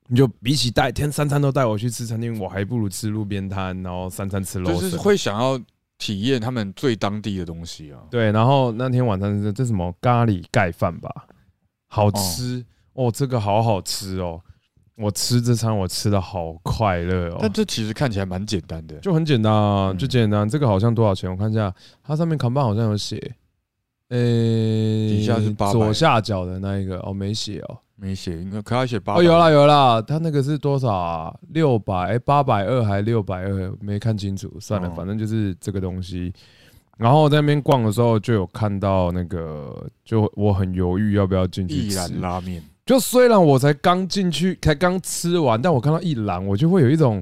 [0.08, 5.60] 你就比起带天三餐都带我去吃餐厅，我还不如吃路边摊，然后三餐吃肉就是会想要
[5.98, 8.00] 体验他们最当地的东西啊。
[8.10, 11.26] 对，然后那天晚上是这什么咖喱盖饭吧，
[11.88, 14.40] 好吃哦这个好好吃哦。
[15.00, 18.96] 我吃这餐我吃的好快乐哦但，这其实看起来蛮简单的。
[18.98, 20.48] 就很简单啊，嗯就简单。
[20.48, 21.30] 这个好像多少钱？
[21.30, 23.36] 我看一下，它上面扛棒好像有写，
[24.08, 27.78] 呃，底下是800左下角的那一个哦，没写哦。
[28.00, 29.14] 没写，应该可他写八。
[29.14, 31.34] 哦，有啦有啦，他那个是多少啊？
[31.48, 33.72] 六百哎，八百二还六百二？
[33.80, 36.32] 没看清楚，算了，哦反正就是这个东西。
[36.96, 41.86] 然后在那边逛的时候，就有看到那个，就我很犹豫要不要进去吃。
[41.88, 47.20] 一兰拉面，就虽然我才刚进去，才刚吃完，但我看到一兰，我就会有一种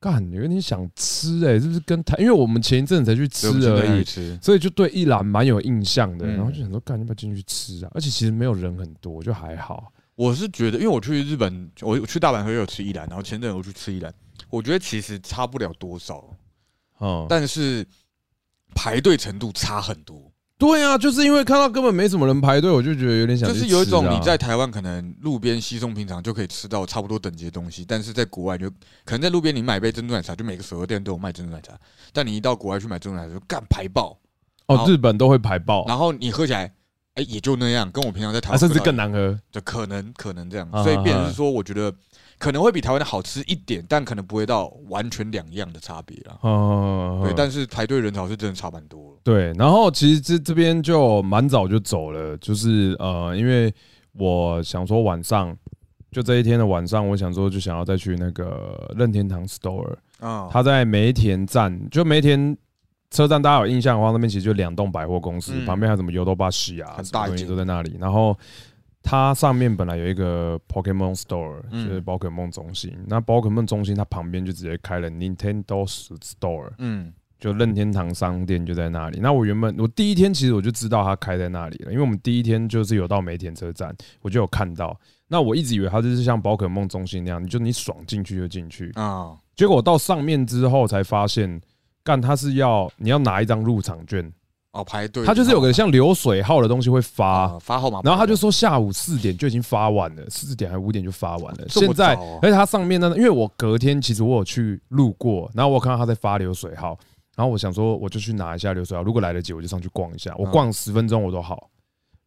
[0.00, 2.16] 干有点想吃哎、是不是跟台？
[2.18, 4.38] 因为我们前一阵才去吃所以我们而已，现在去吃。
[4.42, 6.26] 所以就对一兰蛮有印象的。
[6.26, 7.90] 嗯然后就想说，干要不要进去吃啊？
[7.94, 9.92] 而且其实没有人很多，就还好。
[10.14, 14.12] 我是觉得，因为我去日本，我我去大阪河也有吃一兰，然后前阵子我去吃一兰，
[14.50, 16.24] 我觉得其实差不了多少，
[17.00, 17.86] 嗯，但是
[18.74, 20.27] 排队程度差很多。
[20.58, 23.54] 对啊，就是因为看到根本没什么人排队，我就觉得有点想就。
[23.54, 28.68] 是有一种你在台湾可能路边稀松平常就可以吃到差不多等级的东西，但是在国外就
[29.04, 31.72] 可能在路边你买杯珍珠奶茶，就每个手摇店都有卖珍珠奶茶，
[32.12, 34.18] 但你一到国外去买珍珠奶茶就干排爆，
[34.66, 36.72] 哦，日本都会排爆，然后你喝起来，
[37.14, 39.38] 哎、也就那样，跟我平常在台啊，湾甚至更难喝。
[39.52, 41.94] 就可能可能这样，啊所以变成是说，我觉得
[42.38, 46.38] 可能会比台湾的好吃一点，但可能不会到完全两样的差别啦。
[46.42, 49.18] 哦，对，但是排队人潮是真的差蛮多了。
[49.24, 53.74] 对，然后其实这这边就蛮早就走了，就是呃，因为
[54.12, 55.54] 我想说晚上
[56.10, 62.56] 就这一天的晚上，我想说就想要再去那个任天堂 Store，啊，它在梅田站，就梅田
[63.10, 67.96] 车站，大家有印象的话，那边其实就两栋百货公司，嗯旁边还有什么优多巴西啊，什么东西很大一间都在那里。
[67.98, 68.38] 然后
[69.02, 72.96] 它上面本来有一个 Pokemon Store，嗯就是宝可梦中心。
[73.06, 79.20] 那宝可梦中心它旁边就直接开了 Nintendo Store，嗯就任天堂商店就在那里。
[79.20, 84.98] 那我原本我第一天其实我就知道它开在那里了，因为我们第一天就是有到梅田车站，我就有看到。
[85.28, 88.90] 那我一直以为它就是像宝可梦中心那样，你就你爽进去就进去。
[88.94, 91.60] 啊，结果我到上面之后才发现，
[92.02, 94.32] 干它是要你要拿一张入场券，
[94.72, 97.26] 哦，排队，他就是有个像流水号的东西会发。
[97.26, 101.68] 啊发号码，然后他就说下午四点就已经发完了，四点还五点就发完了。
[101.68, 106.98] 现在哦，而且它上面呢，因为我隔天其实我有去路过，然后我看到他在发流水号，
[107.34, 111.70] 然后我想说我就去拿一下流水号，如果来得及我就上去逛一下，我嗯逛十分钟我都好。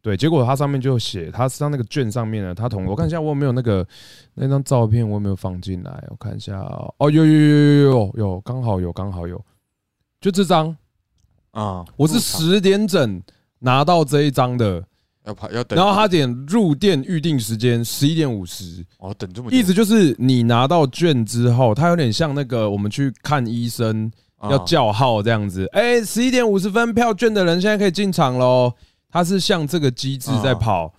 [0.02, 3.86] 对，结果它上面就写，它上那个券上面呢，它同我看一下我有没有那个
[4.34, 6.04] 那张照片，我有没有放进来？
[6.10, 9.40] 我看一下哦，哦有有有有有有，刚好有刚好有，
[10.20, 10.76] 就这张，
[11.52, 13.22] 啊，我是十点整
[13.58, 14.84] 拿到这一张的，
[15.24, 19.56] 要排要等，然后他点入店预定时间十一点五十，哦等这么久。
[19.56, 24.10] 意思就是你拿到券之后，它有点像那个我们去看医生
[24.42, 25.68] 要啊叫号这样子。
[25.72, 28.72] 哎，十一点五十分票券的人现在可以进场喽。
[29.10, 30.90] 它是像这个机制在跑，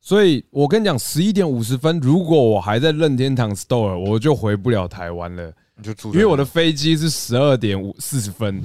[0.00, 5.52] 所以我跟你讲，十一点五十分，如果我还在任天堂 Store，我就回不了台湾了，
[6.12, 8.60] 因为我的飞机是十二点五四十分。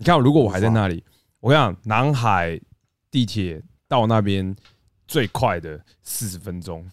[0.00, 1.04] 你看，如果我还在那里，
[1.40, 2.58] 我跟你讲，南海
[3.10, 4.56] 地铁到那边
[5.06, 6.90] 最快的四十分钟，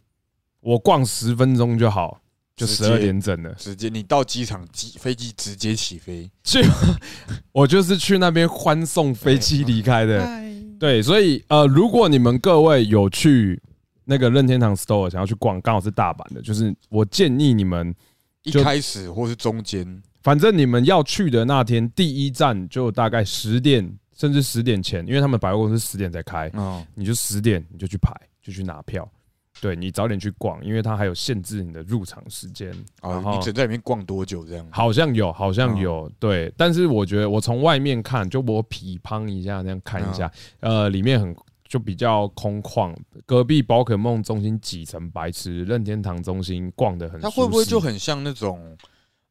[0.59, 2.19] 我逛十分钟就好，
[2.53, 3.53] 就十二点整了。
[3.53, 6.61] 直接你到机场机飞机直接起飞，去，
[7.53, 10.27] 我就是去那边欢送飞机离开的。
[10.77, 13.57] 对，所以呃，如果你们各位有去
[14.03, 17.95] 那个任天堂 Store 想要去逛，刚好是大阪的，就是我建议你们，
[18.43, 29.09] 一开始或是中间反正你们要去的那天，第一站就大概十点，甚至十点前，因为他们百货公司十点才开，嗯你就十点你就去排，就去拿票。
[29.61, 32.67] 对你早点去逛，因为它还有限制你的入场时间。
[33.01, 34.67] 然啊，后你只在里面逛多久这样？
[34.69, 36.53] 好像有，好像有，对。
[36.57, 41.33] 但是我觉得我从外面看，就我匹乓一下，那样看一下，呃，里面很
[41.69, 42.93] 就比较空旷。
[43.25, 47.21] 隔壁宝可梦中心挤成白痴，任天堂中心逛的很。
[47.21, 47.79] 它会不会就？
[47.79, 48.59] 很像那种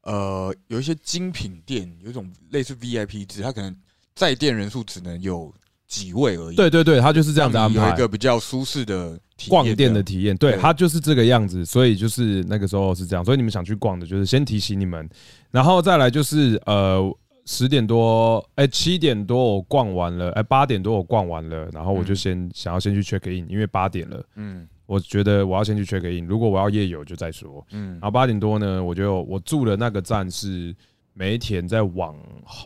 [0.06, 3.74] 呃，有一些精品店，有一种类似 VIP 制，它可能
[4.14, 5.52] 在店人数只能有
[5.88, 6.54] 几位而已。
[6.54, 7.98] 对对对，它就是这样子安排有一。
[7.98, 10.60] 个比较舒适的体验逛店的体验，对，对。
[10.60, 15.08] 它就是这个样子，所以就是那个时候是这样，所以你们想去逛的，就是先提醒你们，
[15.50, 17.02] 然后再来就是呃
[17.44, 22.16] 十点多，哎七点多我逛完了，哎八点多我逛完了，然后我就嗯。
[22.16, 27.92] 先想要先去 check in，因为八点了，嗯我觉得我要先去 check in，如果我要夜游就再说，嗯。
[27.94, 30.74] 然后八点多呢，我就我住的那个站是
[31.12, 32.16] 梅田，在往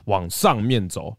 [0.04, 1.16] 往上面走，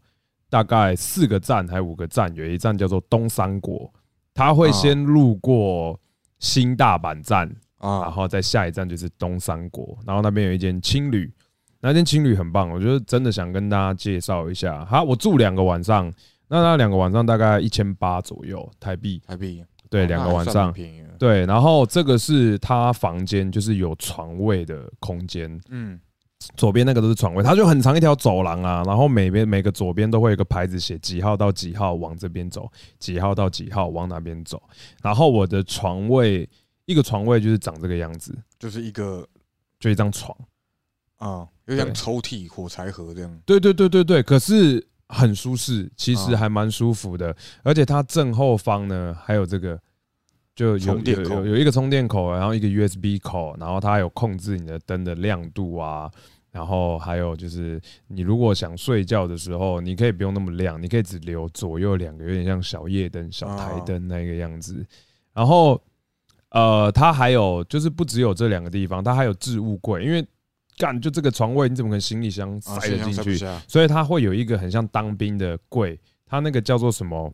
[0.48, 3.92] 大概四个站还五个站，有一站叫做东三国，
[4.32, 5.98] 他会先路过
[6.38, 7.48] 新大阪站，
[7.78, 8.00] 啊。
[8.00, 11.32] 然啊，后再下一站就是东三国，然后那边有一间青旅，
[11.80, 14.84] 那间青旅很棒，我觉得真的想跟大家介绍一下。
[14.84, 16.12] 好，我住两个晚上，
[16.46, 20.74] 那那两个晚上大概一千八左右台币，台币对，哦两个晚上。
[21.18, 26.00] 对，然后这个是他房间，就是有床位的空间，嗯
[26.56, 32.68] 左边那个都是床位，它就很长一条走廊啊，然后每边每个左边都会有个牌子写几号到几号往这边走，
[32.98, 34.60] 几号到几号往哪边走。
[35.00, 36.48] 然后我的床位
[36.86, 39.24] 一个床位就是长这个样子，就是一个
[39.78, 40.36] 就一张床。
[41.18, 43.40] 啊，有点抽屉、火柴盒这样。
[43.46, 49.78] 对对对对对，可是很舒适，其实啊还蛮舒服的，而且它正后方呢还有这个。
[50.54, 56.10] 就有有充电口有有一个充电口，然后一个 USB 口，然后它还有控制你的灯的亮度啊，
[56.50, 64.84] 然后还有就是你如果想睡觉的时候，你可以不用那么亮，你可以只留左右两个，有点像小夜灯、小台灯那个样子。
[65.32, 65.82] 然后
[66.50, 70.22] 呃，它还有就是不只有这两个地方，它还有置物柜，因为
[70.76, 73.38] 干就这个床位，你怎么可能行李箱啊，塞得进去？
[73.68, 77.32] 所以它会有一个很像当兵的柜，它那个叫做什么？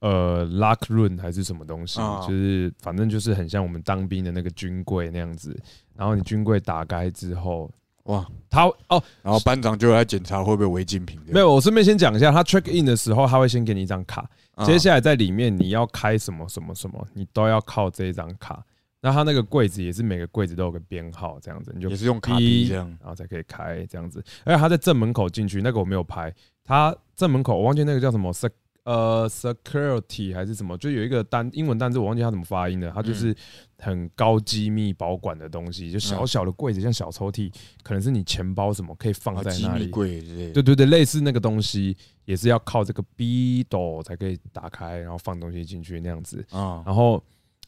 [0.00, 2.00] 呃，lock room 还是什么东西？
[2.00, 5.56] 啊就是反正就是很像我们当兵的那个军柜那样子。
[5.94, 7.70] 然后你军柜打开之后，
[8.06, 8.26] 哇！
[8.50, 11.20] 他哦，然后班长就来检查会不会违禁品。
[11.28, 18.60] 没有，我顺便先讲一下，他 check in 的时候，他会先给你一张卡，啊，接下来在里面你要开什么什么什么，你都要靠这一张卡。
[19.02, 22.88] 那它那个柜子也是每个柜子都有个编号，这样子你就也是用卡币这样。
[23.00, 24.24] 然后才可以开这样子。
[24.44, 26.32] 而且他在正门口进去，那个我没有拍。
[26.64, 28.50] 它正门口我忘记那个叫什么 sec
[28.84, 32.90] 呃 security 还是什么，就有一个单英文单字我忘记它怎么发音了。
[32.94, 33.34] 它嗯就是
[33.78, 39.88] 很高机密保管的东西，就小小的柜子，像小抽屉，可能是你钱包什么可以放在那里。
[39.88, 40.20] 柜。
[40.52, 46.44] 对对对，类似那个东西也是要靠这个 B 斗才可以打开，然后放东西进去那样子。
[46.50, 47.22] 啊，然后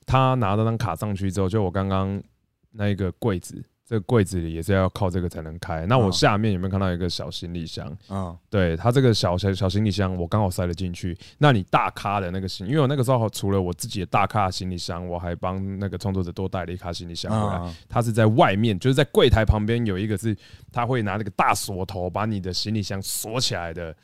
[0.06, 2.22] 他拿那张卡上去之后，就我刚刚
[2.70, 5.84] 那一个柜子，这个柜子里也是要靠这个才能开。
[5.86, 7.86] 那我嗯下面有没有看到一个小行李箱？
[8.08, 11.16] 啊，对，它这个小小小行李箱，我刚好塞了进去。
[11.38, 17.60] 那你大咖的那个行，因为我那个时候除了我自己的大咖行李箱，我还帮那个创作者多带了一卡行李箱回来。
[17.60, 20.36] 啊，它是在外面，就是在柜台旁边有一个是，
[20.72, 23.94] 他会拿那个大锁头把你的行李箱锁起来的。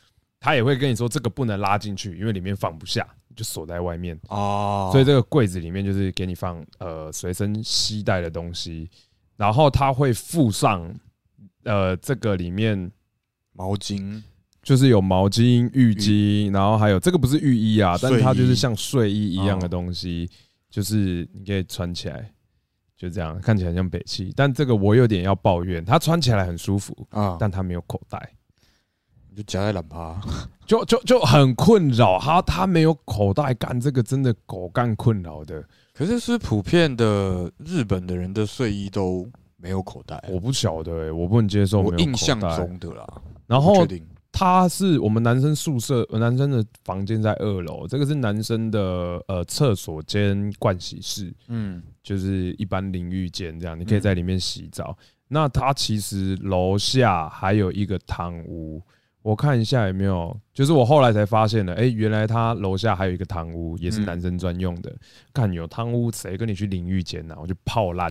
[0.42, 3.06] 他也会跟你说这个不能拉进去，因为里面放不下，
[3.36, 4.18] 就锁在外面。
[4.28, 8.88] 哦，所以这个柜子里面就是给你放呃随身携带的东西，
[9.36, 10.92] 然后它会附上
[11.64, 12.90] 呃这个里面
[13.52, 14.22] 毛巾。
[14.62, 20.28] 就是有毛巾、浴巾，然后还有这个不是浴衣啊，但是它就是像睡衣一样的东西，
[20.68, 22.30] 就是你可以穿起来，
[22.94, 28.34] 就这样看起来像北汽，但这个我有点要抱怨，它穿起来很舒服，啊，但它没有口袋。
[29.30, 30.20] 你就夹在懒趴。
[30.70, 32.16] 就就就很困扰。
[32.20, 35.60] 他他没有口袋干，这个真的狗干困扰的。
[35.92, 43.04] 可是是普遍的日本的人的睡衣都没有口袋，我不晓得、欸，我不能接受我印象中的啦，
[43.48, 43.84] 然后。
[44.32, 54.96] 他是我们男生宿舍，呃男生的房间在二楼，这个是男生的呃厕所间盥洗室，嗯，就是一般淋浴间这样，你可以在里面洗澡。
[55.26, 58.80] 那他其实楼下还有一个汤屋，
[59.22, 64.90] 我看一下有没有，就是我后来才发现的，哎、原来他楼下还有一个汤屋，也是嗯男生专用的。
[65.34, 68.10] 看有汤屋，谁跟你去淋浴间呢、我就泡烂，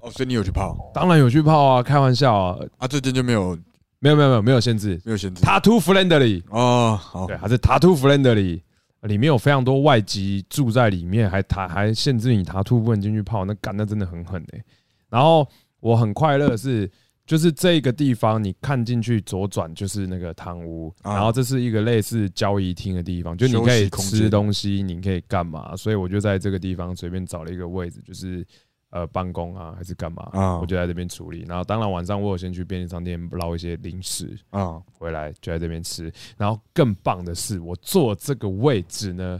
[0.00, 2.86] 哦，所以你有去泡当然有去泡啊，开玩笑啊，啊？
[2.86, 3.56] 这间就没有
[3.98, 6.42] 没有没有没有没有限制没有限制，Tattoo friendly。
[6.50, 8.60] 哦，好对，，还是 Tattoo friendly，
[9.02, 14.62] 里面有非常多外籍住在里面，还他还限制你 Tattoo 不能进去泡，那干那真的很狠哎、
[15.08, 15.48] 然后
[15.80, 16.90] 我很快乐是，
[17.26, 28.46] 就是这个地方你看进去左转就是那个汤屋，啊然后这是一个类似交易厅的地方，就你可以吃东西，你可以干嘛，所以我就在这个地方随便找了一个位置，就是。
[28.90, 30.22] 呃，办公啊，还是干嘛？
[30.32, 31.44] 啊我就在这边处理。
[31.46, 36.10] 然后，当然晚上我有先去便利商店捞一些零食，啊，回来就在这边吃。
[36.38, 39.38] 然后更棒的是，我坐这个位置呢，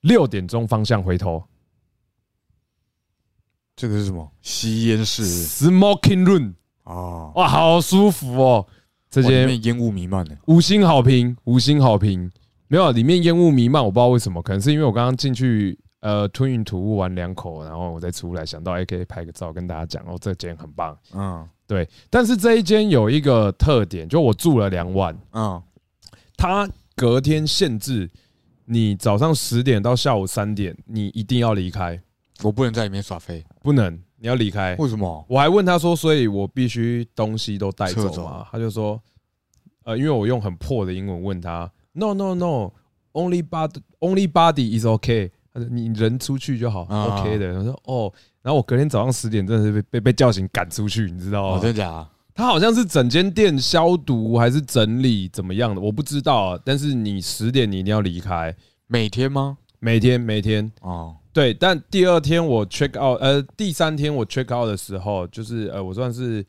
[0.00, 1.44] 六点钟方向回头
[3.76, 4.28] 这个是什么？
[4.40, 6.54] 吸烟室，smoking room，
[6.84, 8.66] 啊，哇，好舒服哦！
[9.10, 12.30] 这哇里间面烟雾弥漫的，五星好评，五星好评。
[12.68, 15.78] 没有，里面烟雾弥漫，我不知道为什么，可能是因为我刚刚进去。
[16.00, 20.98] 呃，吞云吐雾玩两口，然后我再出来，想到哎，可以拍个照跟大家讲哦，这间很棒。
[21.14, 25.62] 嗯对，但是这一间有一个特点，就我住了两晚，嗯，
[26.36, 28.10] 它隔天限制
[28.64, 32.02] 你早上十点到下午三点，你一定要离开，
[32.42, 34.76] 我不能在里面耍飞，不能，你要离开。
[34.76, 35.26] 为什么？
[35.28, 38.46] 我还问他说，所以我必须东西都带走走吗？
[38.52, 38.98] 他就说，
[39.82, 45.32] 呃，因为我用很破的英文问他，No No No，only body only body is okay。
[45.52, 47.58] 他说你人出去就好啊，OK 的。
[47.58, 48.12] 我说哦，
[48.42, 51.60] 然后我隔天早上十点真的是被被被叫醒赶出去，你知道哦，吗？
[51.60, 52.08] 真的假的？
[52.32, 56.60] 他好像是整间店消毒还是整理怎么样的，我不知道啊。
[56.64, 58.54] 但是你十点你一定要离开，
[58.86, 59.58] 每天吗？
[59.80, 61.54] 每天每天哦，对。
[61.54, 66.44] 但第二天我 check out，呃，第三天我 check out 的时候，就是呃，我算是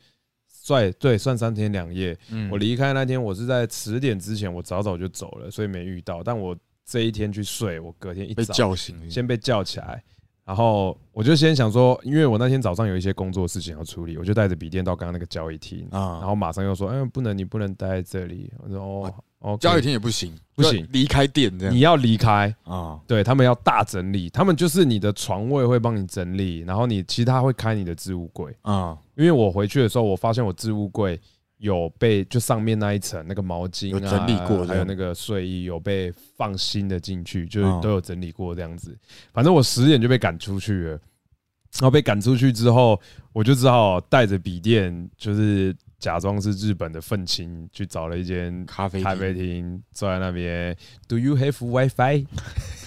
[0.48, 2.16] 算对算三天两夜。
[2.30, 6.22] 嗯我离开那天，我是在十点之前，我早早就走了，所以没遇到。
[6.22, 10.02] 但我这一天去睡，我隔天一被早叫醒，先被叫起来，
[10.44, 16.18] 然后我就先想说，因为我那天早上有一些工作事情要处理，我就带着笔电到刚刚那个交易厅，啊。
[16.20, 18.52] 然后马上又说，哎，不能，你不能待在这里。
[18.62, 21.74] 我说哦，哦，交易厅也不行，不行离开店这样。
[21.74, 31.18] 你要离开，啊，对他们要大整理，他们就是你的床位会帮你整理，然后你其他会开你的置物柜，啊，因为我回去的时候，我发现我置物柜。
[31.58, 38.96] 有被就上面那一层那个毛巾有啊，整理过还有那个睡衣有被放新的进去，就是嗯都有整理过这样子。
[39.32, 43.00] 反正我十点就被赶出去了，然后被赶出去之后，
[43.32, 50.76] 我就只好带着笔电，就是假装是日本的愤青，去找了一间咖啡咖啡，厅，坐在那边。
[51.08, 52.26] Do you have WiFi？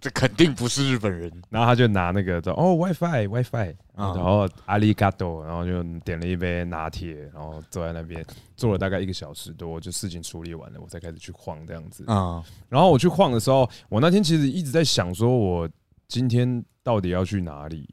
[0.00, 1.30] 这肯定不是日本人。
[1.50, 4.14] 然后他就拿那个哦 WiFi WiFi，啊。
[4.14, 8.24] 然后阿里嘎多，然后就点了一杯拿铁，然后坐在那边。
[8.56, 12.04] 坐了大概一个小时多，就事情处理完了，我才开始去晃这样子。
[12.06, 15.68] 啊，然后我去晃的时候，我那天其实一直在想，说我
[16.08, 17.88] 今天到底要去哪里？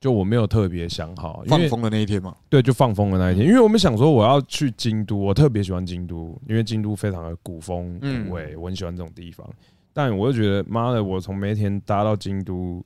[0.00, 8.26] 就我没有特别想好，放风的那一天嘛，对，就放风的那一天，因为我们想说我要去京都，我特别喜欢京都，因为京都非常的古风嗯。
[8.26, 9.48] 古味，我很喜欢这种地方。
[9.92, 12.84] 但我就觉得，妈的，我从梅田搭到京都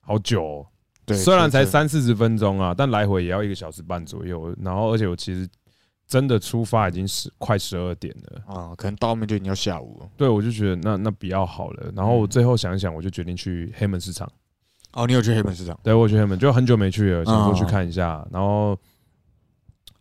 [0.00, 0.66] 好久哦、
[1.04, 4.54] 对，虽然才三四十分钟啊，但来回也要一个小时半左右。
[4.62, 5.48] 然后，而且我其实
[6.06, 10.08] 真的出发已经十快十二点了，啊，可能到后面就已经要下午了。
[10.16, 11.92] 对我就觉得那那比较好了。
[11.94, 14.30] 然后我最后想一想，我就决定去黑门市场。
[14.92, 15.78] 哦，你有去黑门市场？
[15.82, 18.26] 对，我去黑门就很久没去了，想过去看一下。
[18.30, 18.74] 然后，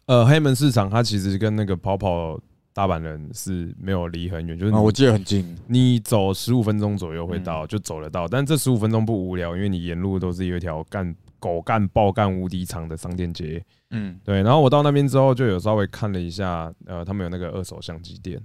[0.05, 2.39] 呃，黑门市场它其实跟那个跑跑
[2.77, 5.57] 大阪人是没有离很远，就是啊，我记得很近。
[5.65, 8.27] 你走十五分钟左右会嗯到，就走得到。
[8.27, 13.65] 但这十五分钟不无聊，因为你沿路都是有一条干狗干爆干无敌长的商店街。
[13.89, 18.39] 嗯，对，然后我到那边之后，就有稍微看了一下，呃，他们有那个二手相机店。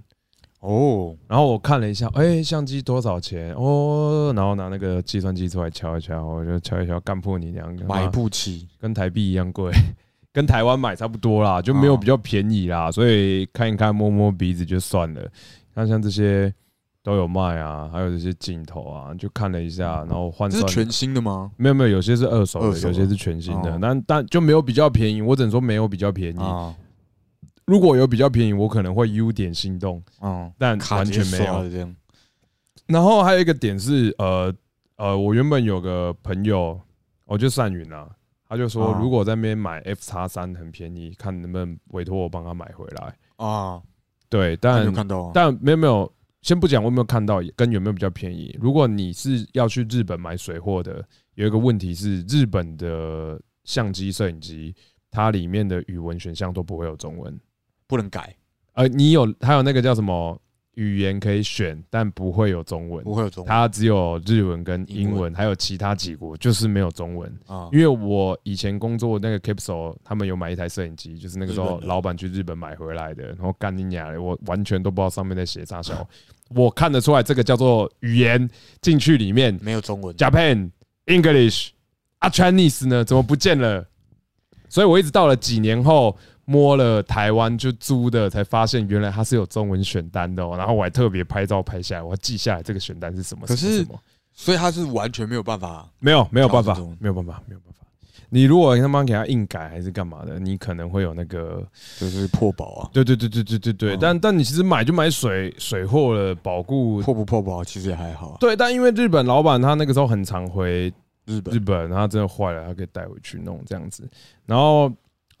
[0.61, 3.53] 哦，然后我看了一下，哎、相机多少钱？
[3.53, 7.71] 哦，然后拿那个计算机出来敲一敲，我就敲一敲，干破你娘！
[7.87, 8.67] 买不起。
[8.79, 9.71] 跟台币一样贵，
[10.33, 15.21] 跟台湾买差不多啦，就没有比较便宜啦，所以看一看摸摸鼻子就算了。
[15.75, 16.53] 那像这些
[17.03, 21.51] 都有卖啊，还有这些镜头啊，就看了一下，然后换算这是全新的吗？
[21.55, 26.39] 没有没有，有些是二手的，有些是全新的哦，但但就没有比较便宜，我只能说没有比较便宜。
[26.39, 26.75] 啊，
[27.65, 31.87] 如果有比较便宜，我可能会优点心动，嗯，但完全没有。
[32.87, 34.53] 然后还有一个点是，呃
[34.97, 36.79] 呃，我原本有个朋友，
[37.25, 38.07] 我就善云啊，
[38.53, 43.17] 他就说啊如果在那边买 F 叉三很便宜，看能不能委托我帮他买回来。
[43.37, 43.81] 啊，
[44.29, 48.55] 对，有但看到啊，但没有没有，先不讲我有没有看到，跟有没有比较便宜。
[48.61, 54.75] 如果你是要去日本买水货的，有一个问题是，日本的相机、摄影机，
[55.09, 57.39] 它里面的语文选项都不会有中文。
[57.87, 58.35] 不能改，
[58.73, 60.39] 呃，你有还有那个叫什么
[60.75, 63.49] 语言可以选，但不会有中文，不会有中文。
[63.49, 65.35] 它只有日文跟英文，英文。
[65.35, 67.31] 还有其他几国就是没有中文。
[67.45, 67.69] 啊。
[67.71, 76.07] 因为我以前工作那个 Capsule，他们有买一台摄影机，就是那个时候老板去日本买回来的，然后干你娘的，我完全都不知道上面在写啥小，
[76.55, 78.49] 我看得出来这个叫做语言
[78.81, 80.71] 进去里面没有中文，Japan
[81.05, 81.69] English
[82.19, 83.85] 啊 Chinese 呢怎么不见了？
[84.69, 93.45] 所以我一直到了几年后摸了台湾就租的，才发现原来它是有中文选单的、哦，然后我还特别拍照拍下来，我还记下来这个选单是什么。
[93.47, 93.85] 可是
[94.33, 95.87] 所以他是完全没有办法。
[95.99, 97.79] 没有没有办法没有办法，没有办法。
[98.29, 101.63] 你如果他妈给他硬改还是干嘛的，你可能会有那个，
[101.99, 103.95] 就是破保啊，对对对对对对对。
[103.95, 108.37] 嗯但但你其实买就买水水货了，保固破不破保其实也还好啊。
[108.39, 108.55] 对。
[108.55, 110.91] 但因为日本老板他那个时候很常回
[111.25, 114.03] 日本日本，然后他真的坏了，他可以带回去弄这样子。
[114.47, 114.91] 然后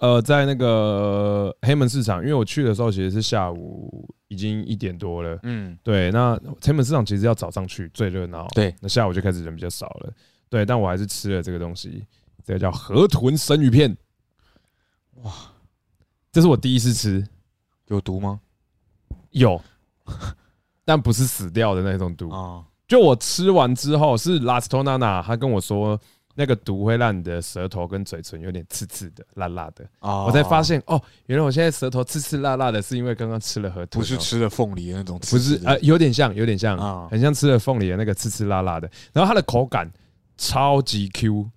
[0.03, 6.11] 呃，在那个黑门市场，因为我去的时候其实是下午已经一点多了，嗯，对。
[6.11, 10.11] 那黑门市场其实要早上去最热闹，对，那下午就开始人比较少了，
[10.49, 10.65] 对。
[10.65, 12.05] 但我还是吃了这个东西，
[12.43, 13.95] 这个叫河豚生鱼片，
[15.21, 15.31] 哇，
[16.33, 17.25] 这是我第一次吃，
[17.87, 18.41] 有毒吗？
[19.29, 19.61] 有，
[20.83, 25.97] 但不是死掉的那种毒，啊，就我吃完之后，是 Last Tonana 他跟我说，
[26.35, 29.85] 那个毒会让你的舌头跟嘴唇有点刺刺的、辣辣的。
[29.99, 38.89] 啊我才发现哦，原来我现在舌头刺刺辣辣的，是因为刚刚吃了河豚哦，不是吃了凤梨的那种刺不是呃，有点像，有点像啊，很像吃了凤梨的那个刺刺辣辣的。
[39.11, 39.91] 然后它的口感
[40.37, 41.49] 超级 Q，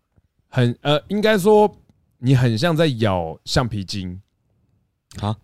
[0.48, 1.74] 很呃，应该说
[2.18, 4.20] 你很像在咬橡皮筋。
[5.20, 5.34] 啊，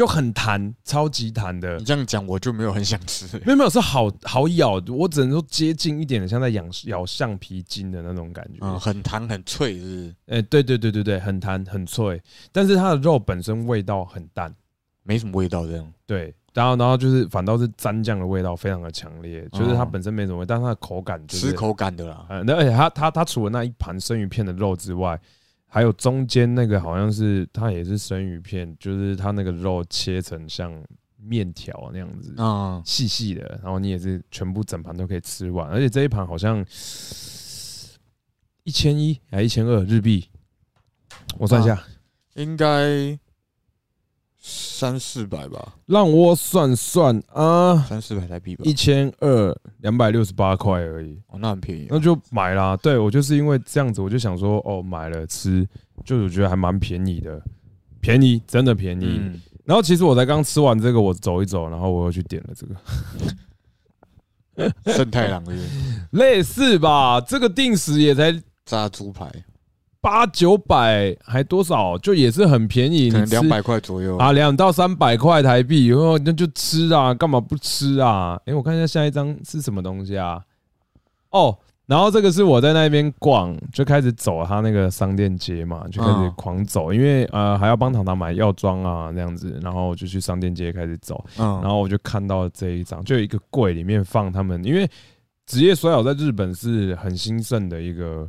[0.00, 1.84] 就很弹，超级弹的你。
[1.84, 3.26] 这样讲我就没有很想吃。
[3.44, 8.60] 没有没有，是好好咬，我只能说接近一点的，像在咬咬橡皮筋的那种感觉。
[8.62, 12.18] 嗯，很弹很脆，是不是哎、对对对对对，很弹很脆，
[12.50, 14.50] 但是它的肉本身味道很淡，
[15.02, 15.92] 没什么味道这样。
[16.06, 22.24] 对，然后然后就是反倒是蘸酱的味道非常的强烈，就是它哦本身没什么味，但是它的口感就是吃口感的啦。
[22.30, 25.20] 呃，那而且它它它除了那一盘生鱼片的肉之外，
[25.72, 30.72] 还有中间那个好像是它也是生鱼片，就是它那个肉切成像
[31.16, 36.58] 面条那样子，啊，细细的，然后你也是全部整盘都可以吃完，而且这一盘好像
[38.64, 40.28] 一千一还一千二日币，
[41.38, 41.80] 我算一下，
[42.34, 43.16] 应该
[44.42, 48.62] 三四百吧，让我算算啊，三四百台币吧。
[48.64, 51.88] 一千二两百六十八块而已，哦，那很便宜啊。
[51.90, 52.74] 那就买啦。
[52.78, 55.68] 对我就是因为这样子，我就想说，哦，买了吃，
[56.06, 57.38] 就我觉得还蛮便宜的，
[58.00, 59.18] 便宜真的便宜。
[59.20, 62.66] 嗯，然后其实我才刚吃完这个，我走一走，然后我又去点了这
[64.64, 65.52] 个， 圣太郎的
[66.12, 68.34] 类似吧，这个定时也才
[68.64, 69.30] 炸猪排，
[70.00, 74.16] 八九百，还多少，就也是很便宜，可能两百块左右。
[74.16, 78.40] 啊，两到三百块台币，然后那就吃啊，干嘛不吃啊？
[78.46, 80.42] 哎、我看一下下一张是什么东西啊？
[81.30, 94.88] 哦，然后这个是我在那边逛，就开始走他那个商店街嘛，就开始嗯狂走，因为呃还要帮糖糖买药妆啊那样子，然后我就去商店街开始走，嗯，然后我就看到这一张，就有一个柜里面放他们，因为
[95.46, 98.26] 职业摔跤在日本是很兴盛的一个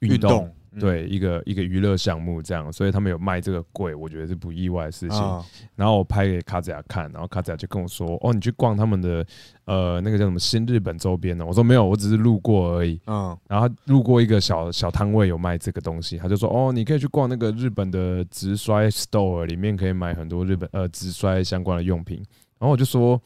[0.00, 5.18] 运动对一个一个娱乐项目这样，所以他们有卖这个柜，我觉得是不意外的事情。
[5.18, 9.26] 啊，然后我拍给卡子雅看，然后卡子雅就跟我说：“哦，你去逛他们的
[9.64, 13.00] 呃那个叫什么新日本周边呢？”我说：“没有，我只是路过而已。
[13.06, 22.18] 嗯，”然后他路过一个小小摊位有卖这个东西，他就说：“哦，你可以去逛那个日本的直摔 store，里面可以买很多日本呃直摔相关的用品。”
[22.58, 23.20] 然后我就说。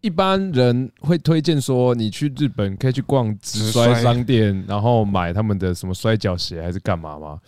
[0.00, 7.38] 一般人会推荐说，你去日本可以去逛直摔商店，然后买他们的什么摔跤鞋还是干嘛吗？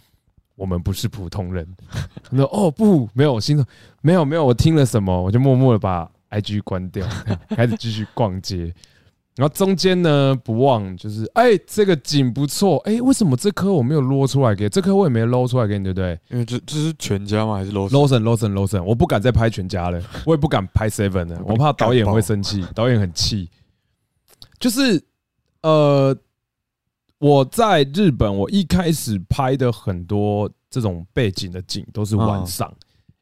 [0.54, 1.66] 我们不是普通人。
[2.30, 3.66] 他说：“哦，不，没有，我心说
[4.02, 7.06] 没有没有，我听了什么，我就默默的把 IG 关掉，
[7.56, 8.72] 开始继续逛街。
[9.34, 14.68] 然后中间呢，不忘就是，哎、这个景不错，哎、为什么这颗我没有捞出来给？
[14.68, 17.54] 这颗我也没捞出来给你，对不对因为这这是全家吗？
[17.54, 23.48] 还是 Lawson，我不敢再拍全家了，我也不敢拍 Seven 了，我怕导演会生气， 导演很气。
[24.60, 25.02] 就是
[25.62, 26.14] 呃，
[27.18, 32.70] 我在日本，我一开始拍的很多这种背景的景都是晚上，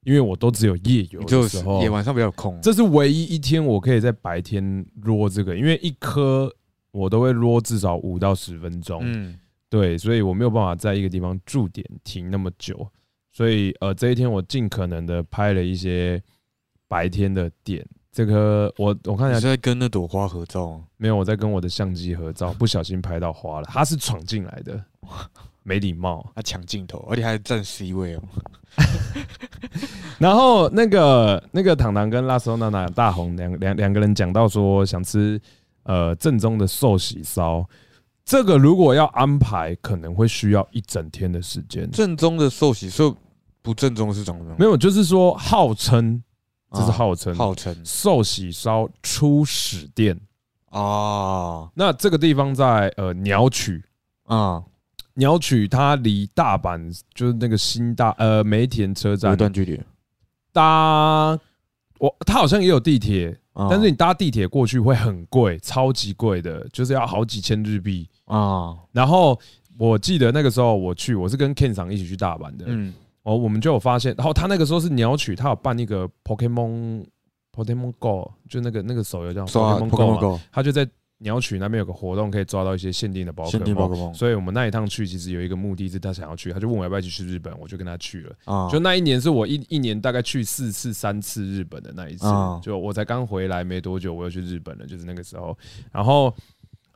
[0.03, 2.59] 因为我都只有夜游就是的时候也，晚上比较空。
[2.63, 6.51] 这是唯一一天我可以在白天撸这个，因为一颗
[6.91, 9.39] 我都会撸至少五到十分钟，嗯，
[9.69, 12.89] 对，所以我没有办法在一个地方驻点停那么久，
[13.31, 16.23] 所以呃这一天我尽可能的拍了一些
[16.89, 17.87] 白天的点。
[18.13, 20.85] 这颗我我看一下，你是在跟那朵花合照吗？
[20.97, 24.85] 没有我在跟我的相机合照，不小心拍到花了，它是闯进来的，
[25.63, 26.31] 没礼貌。
[26.35, 28.23] 他抢镜头，而且还占 C 位哦。
[30.19, 35.41] 然后那个那个糖糖跟拉斯欧娜娜大红两两两个人讲到说想吃
[35.85, 37.67] 呃正宗的寿喜烧，
[38.25, 41.91] 这个如果要安排，可能会需要一整天的时间。
[41.91, 43.17] 正宗的寿喜寿
[43.63, 44.59] 不正宗是长什么样？
[44.59, 46.23] 没有，就是说号称
[46.73, 50.19] 这是啊号称号称寿喜烧初始店。
[50.69, 53.83] 啊那这个地方在呃鸟取，
[54.27, 54.63] 啊，
[55.15, 59.81] 鸟取它离大阪就是那个新大呃梅田车有站一段距离，
[60.53, 61.39] 搭
[61.99, 63.69] 我它好像也有地铁，啊。
[63.71, 68.09] 但是你搭地铁过去会很贵，超级贵的，就是要好几千日币。
[68.25, 69.39] 啊，然后
[69.79, 72.93] 我记得那个时候我去，我是跟 Ken 厂一起去大阪的，嗯。
[73.23, 77.05] 哦，我们就有发现，然后他那个时候是鸟取，他有办那个 Pokemon
[77.55, 80.41] Pokemon Go，就那个那个手游叫刷 Pokemon Go 嘛，Go。
[80.51, 80.89] 他就在
[81.23, 84.13] 鸟取那边有个活动，可以抓到一些限定的宝可梦。
[84.15, 88.35] 所以我们那一趟去，其实有一个目的是他想要去，他就问我要不要一起去日本，我就跟他去了。
[88.47, 95.57] 啊，就那一年是我一一年大概去四次、三次日本的那一次啊，就我才刚回来没多久，我又去日本了，就是那个时候。
[95.93, 96.35] 然后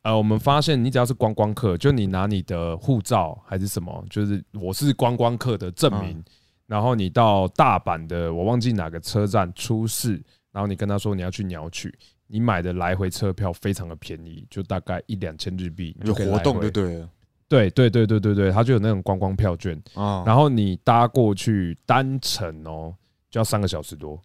[0.02, 6.24] 呃，我们发现你只要是观光客，就你拿你的护照还是什么，就是我是观光客的证明，嗯
[6.66, 10.12] 然后你到大阪的我忘记哪个车站出示，
[10.50, 11.94] 然后你跟他说你要去鸟取。
[12.34, 17.08] 你买的来回车票非常的便宜，就大概一两千日币，你有活动就对了
[17.46, 20.24] 对对对对对对，他就有那种观光票券，啊。
[20.26, 22.92] 然后你搭过去单程哦，
[23.30, 24.20] 就要三个小时多，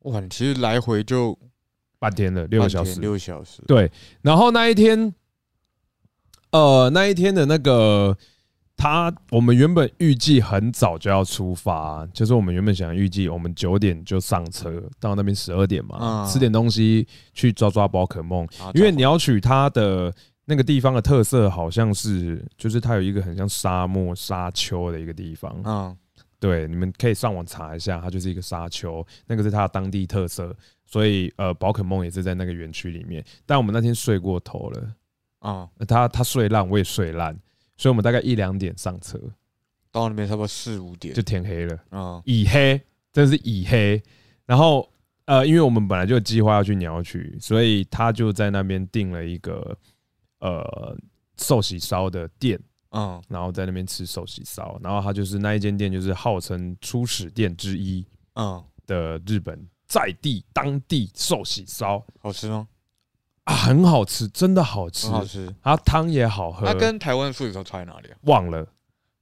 [0.00, 1.38] 哇，你其实来回就
[2.00, 2.98] 半天了，六个小时。
[2.98, 3.62] 六个小时。
[3.68, 3.88] 对，
[4.20, 5.14] 然后那一天，
[6.50, 8.18] 呃，那一天的那个
[8.76, 20.14] 他，我们原本预计很早就要出发，就是我们原本想预计我们九点就上车，到那边十二点嘛，嗯吃点东西去抓抓宝可梦，啊因为鸟取它的。
[20.46, 25.96] 那个地方的特色好像是，就是它有一个很像沙漠沙丘的一个地方，嗯
[26.38, 30.54] 对，你们可以上网查一下，它就是一个沙丘，那个是它的当地特色，
[30.84, 33.24] 所以呃，宝可梦也是在那个园区里面。
[33.46, 34.94] 但我们那天睡过头了，
[35.38, 37.34] 啊，呃他他睡烂，我也睡烂，
[37.76, 39.18] 所以我们大概一两点上车，
[39.90, 41.14] 到那边差不多四五点。
[41.14, 42.80] 就天黑了，啊已黑，
[43.12, 44.02] 真的是已黑。
[44.46, 44.88] 然后
[45.26, 49.76] 呃，因为我们本来就有计划要去鸟取，所以他就在那边订了一个
[50.40, 50.96] 呃
[51.36, 52.60] 寿喜烧的店。
[52.90, 53.22] 嗯。
[53.28, 62.04] 然后在那边吃寿喜烧，然后他就是那一间店，就是号称初始店之一，嗯，的日本在地当地寿喜烧。
[62.20, 62.68] 好吃吗？
[63.44, 65.54] 啊，很好吃，真的好吃很，好吃。
[65.62, 66.66] 它汤也好喝。
[66.66, 68.16] 它跟台湾的寿喜烧差在哪里啊？
[68.22, 68.66] 忘了，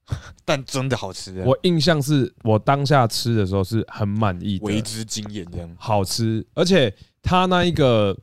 [0.45, 5.77] 但真的好吃啊，我印象是我当下吃的时候是很满意的，为之惊艳这样。
[5.79, 8.17] 好吃，而且它那一个。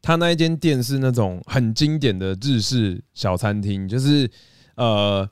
[0.00, 4.30] 它那一间店是那种很经典的日式小餐厅，就是
[4.76, 5.28] 呃，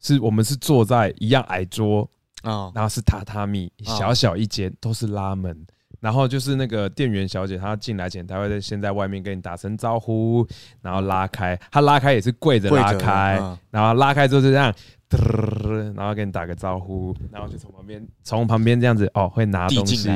[0.00, 2.02] 是我们是坐在一样矮桌，
[2.42, 5.64] 啊然后是榻榻米，啊小小一间，都是拉门。
[6.00, 10.46] 然后就是那个店员小姐，她进来前，她会在先在外面跟你打声招呼，
[10.82, 14.72] 然后拉开，她拉开也是跪着拉开，嗯然后拉开之后就这样，
[15.10, 20.08] 嘚然后跟你打个招呼，然后就从旁边从旁边这样子哦，会拿东西。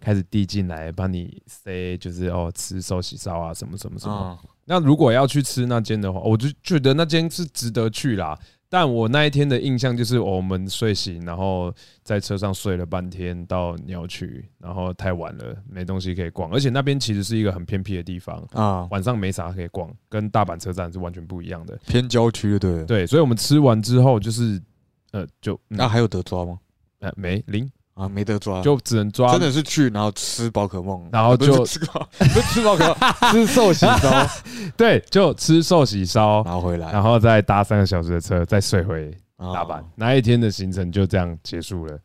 [0.00, 4.14] 开始递进来，帮你塞，就是哦吃寿喜烧啊什么什么什么。
[4.14, 8.38] 啊那如果要去吃那间的话，我就觉得那间是值得去啦。
[8.72, 21.76] 但我那一天的印象就是，我们睡醒，然后在车上睡了半天到鸟取，然后太晚了，没东西可以逛，而且那边其实是一个很偏僻的地方，啊，晚上没啥可以逛，跟大阪车站是完全不一样的。
[21.84, 22.84] 偏郊区对。
[22.84, 24.62] 对，所以我们吃完之后就是，
[25.10, 26.56] 呃，就那还有得抓吗？
[27.00, 27.68] 呃没零，
[28.00, 32.96] 啊，没得抓，就只能抓真的是去然后吃宝可梦，然后就吃宝，不是吃宝可梦，
[33.30, 34.26] 吃寿喜烧，
[34.76, 41.98] 对，就吃寿喜烧，然后回来然后再搭三个小时的车，再睡回大大阪，那一天的行程就这样结束了，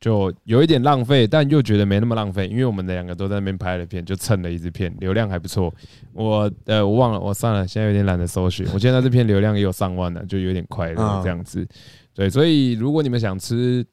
[0.00, 5.72] 就有一点浪费，但又觉得没那么浪费，因为我们两个都在那边拍了片，就蹭了一支片，流量还不错。
[6.12, 8.66] 我呃我忘了，我算了，现在有点懒得搜寻。
[8.72, 11.66] 我现在这支片流量也有上万了，就有点快乐嗯这样子。
[12.14, 13.84] 对，所以如果你们想吃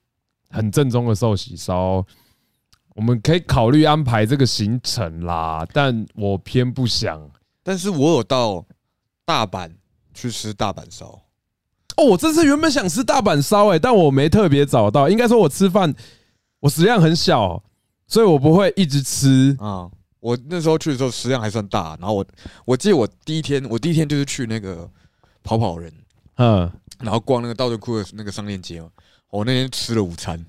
[0.50, 2.06] 很正宗的寿喜烧，
[2.96, 7.30] 我们可以考虑安排这个行程啦，但我偏不想。
[7.64, 8.66] 但是我有到
[9.26, 9.70] 大阪
[10.14, 11.22] 去吃大阪烧，
[11.98, 15.10] 哦，我这次原本想吃大阪烧，哎，但我没特别找到。
[15.10, 15.94] 应该说，我吃饭
[16.60, 17.62] 我食量很小，
[18.08, 19.56] 所以我不会一直吃。
[19.60, 19.90] 啊。
[20.20, 22.26] 我那时候去的时候食量还算大，然后我
[22.66, 24.90] 我记得我第一天，我第一天就是去那个
[25.44, 25.94] 跑跑人，
[26.38, 26.70] 嗯，
[27.00, 28.90] 然后逛那个道顿窟的那个商店街嘛。
[29.30, 30.44] 我那天吃了午餐，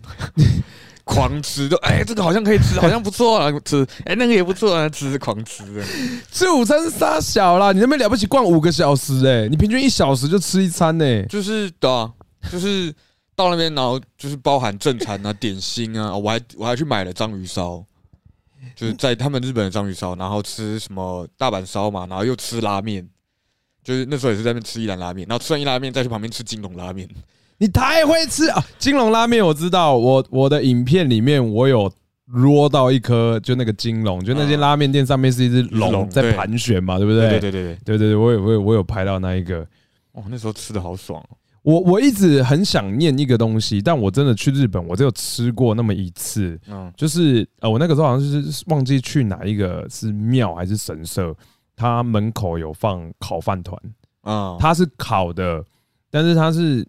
[1.05, 5.83] 狂吃，就哎、这个好像可以吃，好像不错啊，吃，哎、那个也不错啊，吃狂吃的。
[6.31, 12.13] 吃午餐是傻小啦，你那边了不起逛五个小时哎、你平均一小时就吃一餐呢、就是的啊，
[12.53, 12.95] 就是
[13.35, 17.85] 到那边，然后就是包含正餐啊、点心啊，我还我还去买了章鱼烧，
[18.77, 23.09] 就是在他们日本的章鱼烧，然后吃什么大阪烧嘛，然后又吃拉面，
[23.83, 27.09] 就是那时候也是在那边吃一兰拉面，然后吃完一兰拉面再去旁边吃金龙拉面，
[27.59, 28.65] 你太会吃啊！
[28.79, 31.93] 金龙拉面我知道，我我的影片里面我有
[32.25, 37.29] 摸到一颗，就那个金龙，就那间拉面店上面是一只龙在盘旋嘛，对不对？
[37.31, 39.67] 对对对对对，对对对，我有我有我有拍到那一个。
[40.13, 46.93] 哦，那时候吃的好爽哦，我我一直很想念一个东西，但我真的去日本，我只有吃过那么一次，嗯。
[46.97, 51.35] 就是呃，我那个时候好像是忘记去哪一个是庙还是神社，
[51.77, 53.81] 它门口有放烤饭团，
[54.23, 55.65] 啊，它是烤的，
[56.11, 56.87] 但是它是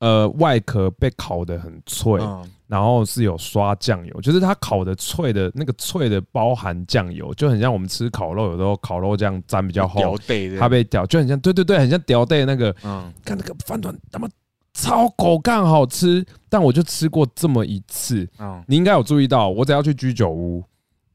[0.00, 2.50] 呃外壳被烤的很脆，嗯。
[2.66, 10.16] 然后是有刷酱油，就是它烤的脆的那个脆的包含酱油，就很像我们吃烤肉，有时候烤肉酱沾比较厚，
[10.56, 13.12] 它被屌，就很像对对对，很像屌带那个，嗯。
[13.24, 14.28] 看那个饭团他妈
[14.72, 18.62] 超狗干好吃，但我就吃过这么一次，嗯。
[18.68, 20.62] 你应该有注意到，我只要去居酒屋，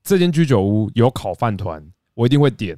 [0.04, 1.82] 这间居酒屋有烤饭团，
[2.16, 2.78] 我一定会点，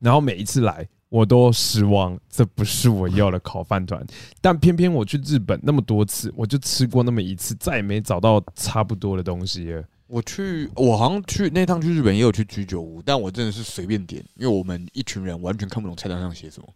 [0.00, 0.86] 然后每一次来。
[1.10, 4.02] 我都失望，这不是我要的烤饭团。
[4.40, 9.84] 但偏偏我去日本那么多次，我就吃过那么一次，再也没找到差不多的东西了。
[10.06, 16.68] 我去，我好像去那趟去日本也有去居酒屋，但我真的是随便点，因为我们一群人完全看不懂菜单上写什么，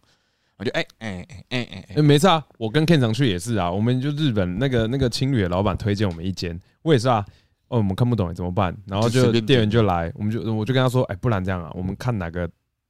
[0.57, 3.71] 我就哎哎哎哎没事啊，我跟 Ken 常去也是啊。
[3.71, 7.25] 我们就日本那个那个青旅的老板推荐我们一间，我也是啊。
[7.67, 8.75] 哦，我们看不懂怎么办？
[8.85, 12.47] 然后就店员就来，我们就我就跟他说，哎、不然这样啊，我们看哪个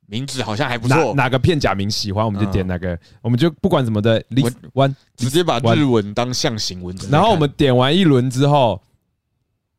[0.07, 2.67] 名字好像还不哪错，哪个片假名喜欢，我们就点嗯。
[2.67, 7.19] 哪个，我们就不管什么的 list one，直接把日文当象形文字在看。
[7.19, 8.81] 然后我们点完一轮之后，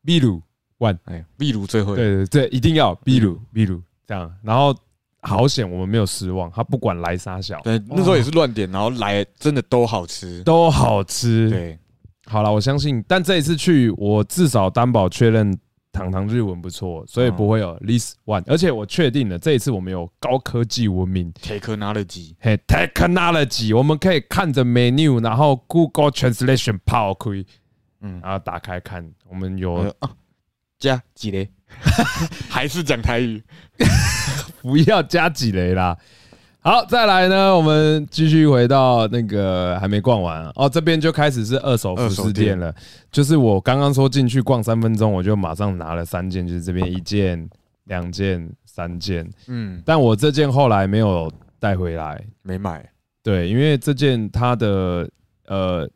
[0.02, 0.42] 秘鲁
[0.78, 4.74] one，哎，秘鲁最会，对对对，一定要秘鲁秘鲁这样，然后
[5.22, 7.60] 好险我们没有失望，他不管来啥小。
[7.60, 10.42] 对，那时候也是乱点，然后来真的都好吃。
[10.42, 11.50] 都好吃。
[11.50, 11.78] 对，
[12.26, 15.56] 好了，我相信，但这一次去，我至少担保确认
[15.96, 27.46] 糖糖日文不错，所以不会有 list one，而且我确定了，这一次我们有高科技文明，technology，嘿，technology，我们可以看着 menu，然后 Google Translation 跑可以，
[28.02, 29.94] 嗯，然后打开看，我们有
[30.78, 31.50] 加几雷？
[32.50, 33.42] 还是讲台语？
[34.60, 35.96] 不要加几雷啦。
[36.66, 42.74] 好，再来呢，我们继续回到那个还没逛完哦，这边就开始是二手服饰店了。
[43.12, 47.48] 就是我刚刚说进去逛三分钟，我就马上拿了三件，就是这边一件、
[47.84, 49.30] 两件、三件。
[49.46, 52.84] 嗯，但我这件后来没有带回来，没买
[53.22, 55.08] 对，因为这件它的
[55.46, 55.88] 呃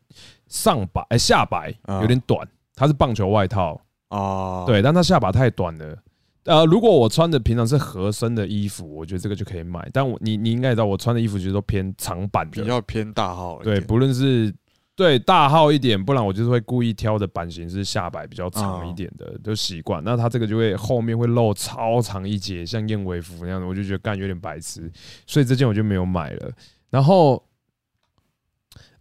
[0.47, 2.47] 上摆、哎下摆啊有点短，
[2.77, 5.97] 它是棒球外套，啊。，对，但它下摆太短了。
[6.45, 9.89] 呃，如果我穿的平常是合身的衣服，我觉得这个就可以买。
[9.93, 13.61] 但我你你应该也知道，我穿的衣服其实都偏长版的，比较偏大号。
[13.63, 14.53] 对，不论是
[14.97, 20.03] 对大号一点，不然我就是会故意挑的版型是下摆比较长一点的，就习惯。
[20.03, 24.91] 那它这个就会后面会露超长一截，像燕尾服那样的，我就觉得干有点白痴，
[25.27, 26.51] 所以这件我就没有买了。
[26.89, 27.43] 然后，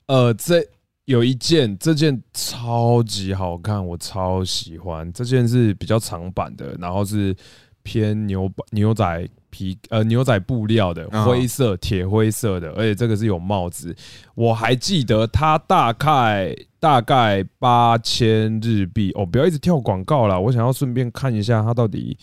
[0.06, 0.62] 呃，这
[1.10, 5.12] 有一件，这件超级好看，我超喜欢。
[5.12, 7.36] 这件是比较长版的，然后是
[7.82, 13.96] 偏牛牛仔皮呃牛仔布料的，啊灰色铁灰色的，而且这个是有帽子。
[14.36, 22.16] 我还记得它大概大概八千日币哦，不要一直跳广告啦，我想要顺便看一下它到底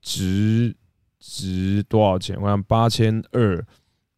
[0.00, 0.74] 值
[1.20, 2.34] 值多少钱。
[2.40, 3.62] 我想八千二，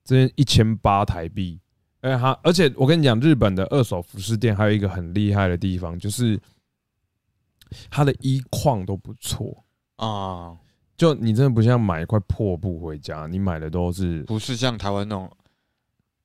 [0.05, 1.59] 这件一千八台币。
[2.05, 6.39] 哎，好而且我跟你讲，日本的二手服饰店还有一个很厉害的地方，就是
[7.89, 9.65] 它的衣况都不错。
[9.97, 10.55] 啊，
[10.99, 15.31] 就你真的不像买一块破布回家，你买的都是不是像台湾那种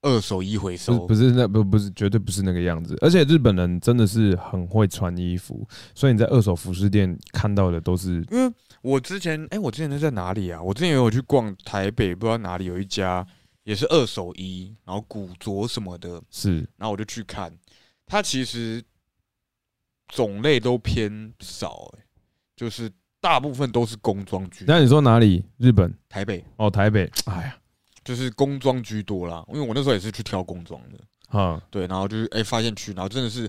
[0.01, 5.65] 二手衣回收，不是那不不是绝对不是那个样子，而且日本人真的是很会穿衣服，
[5.95, 10.61] 所以你在二手服饰店看到的都是因为我之前哎、我之前是在哪里啊？
[10.61, 13.25] 我之前有去逛台北，不知道哪里有一家
[13.69, 16.67] 也是二手衣，然后古着什么的，是。
[16.75, 17.55] 然后我就去看，
[18.07, 18.83] 它其实
[20.07, 22.03] 种类都偏少、欸，
[22.55, 22.91] 就是
[23.21, 24.73] 大部分都是工装居多。
[24.73, 25.45] 那你说哪里？
[25.57, 25.93] 日本？
[26.09, 26.43] 台北。
[26.57, 27.59] 哦，台北， 哎呀，
[28.03, 33.47] 就是工装居多啦，因为我那时候也是去挑工装的，啊，对，然后就是哎、发现去，然后真的是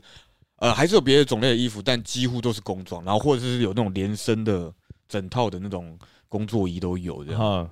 [0.56, 4.70] 呃，还是有别的种类的衣服，但几乎都是工装，然后或者是有那种连身的
[5.08, 5.98] 整套的那种
[6.28, 7.70] 工作衣都有这样，哈，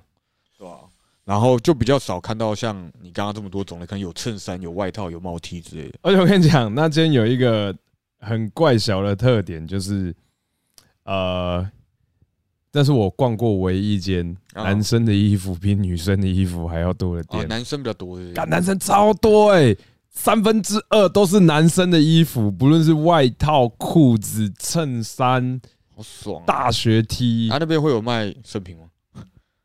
[0.57, 0.79] 对吧？
[1.29, 5.99] 然后就比较少看到像你刚刚这么多种类，可能有衬衫、有外套、有帽 T 之类的。
[6.01, 7.71] 而且我跟你讲，那间有一个
[8.19, 10.11] 很怪小的特点，就是
[11.03, 11.69] 呃，
[12.71, 17.47] 但是我逛过唯一一间啊男生的衣服比女生的衣服还要多的哦，店。
[17.47, 19.75] 男生比较多干男生超多哎、
[20.09, 25.61] 三分之二都是男生的衣服，不论是外套、裤子、衬衫、
[25.95, 26.45] 好爽啊！
[26.47, 28.85] 大学 T，他那边会有卖圣品吗？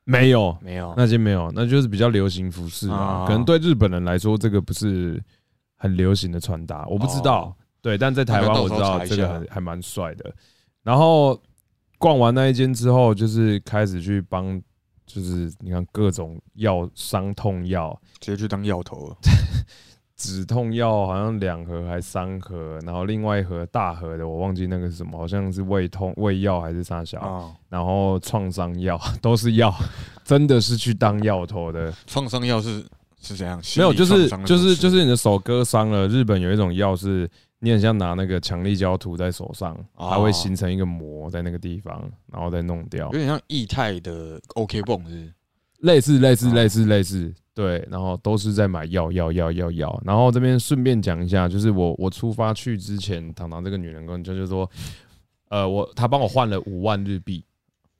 [0.04, 2.96] 没有，没有，那间没有，那就是比较流行服饰啊。
[2.96, 5.22] 啊可能对日本人来说，这个不是
[5.76, 7.44] 很流行的穿搭，我不知道。
[7.44, 10.34] 哦对，但在台湾我知道这个下很还蛮帅的。
[10.82, 11.38] 然后
[11.98, 14.58] 逛完那一间之后，就是开始去帮，
[15.04, 19.16] 就是你看各种药伤痛药，直接去当药头了。
[20.24, 29.70] 止痛药好像两盒还三盒，然后另外一盒大盒的我忘记那个是什么，好像是胃痛胃药还是啥小，啊，然后创伤药 都是药，
[30.24, 31.92] 真的是去当药头的。
[32.06, 32.82] 创伤药是
[33.20, 33.60] 是怎样？
[33.76, 42.02] 没有，就是就是就是你的手割伤了，日本有一种药是你很像拿那个强力胶涂在手上，哦它会形成一个膜在那个地方，
[42.32, 45.32] 然后再弄掉有，点像液态的 OK 泵，是不是？
[45.80, 54.68] 类似类似哦类似类似，对，然后都是在买药药药药药，然后这边顺便讲一下，就是我我出发去之前，糖糖这个女人跟就是说，
[55.48, 57.44] 呃，我她帮我换了五万日币。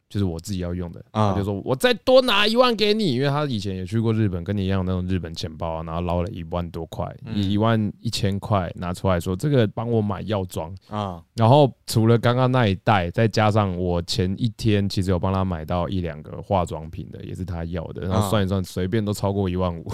[0.08, 1.34] 就是我自己要用的，啊。
[1.34, 19.84] 就说我再多拿一万给你，因为他以前也去过日本，跟你一样那种日本钱包啊，然后捞了一万多块，一万一千块拿出来说这个帮我买药妆，啊，然后除了刚刚那一袋，再加上我前一天其实有帮他买到一两个化妆品的，也是他要的，然后算一算，随便都超过一万五。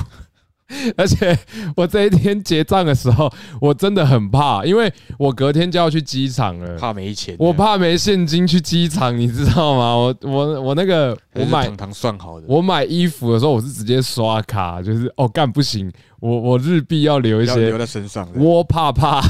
[0.97, 1.37] 而且
[1.77, 9.95] 我这一天结账的时候，我真的很怕，因为我隔天就要去机场了，怕没钱，我怕没现金去机场，你知道吗？
[9.97, 15.91] 我我我那个我买糖糖算好的，我买衣服的时候，我是直接刷卡，就是哦干不行，
[16.21, 18.41] 我我日币要留一些要留在身上的。
[18.41, 19.21] 我怕怕，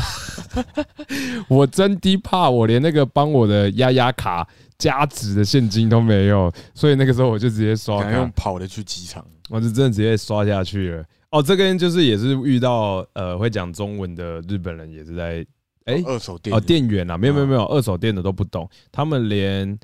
[1.49, 4.47] 我真的怕，我连那个帮我的压压卡
[4.78, 8.11] 加值的现金都没有，所以那个时候我就直接刷卡。
[8.12, 11.05] 用卡，跑的去机场，我就真的直接刷下去了。
[11.30, 15.46] 哦，这边就是也是遇到呃会讲中文的日本人，也是在
[15.84, 17.48] 哎哦二手店哦店员啊，没有没有嗯。
[17.48, 19.78] 没有，二手店的都不懂，他们连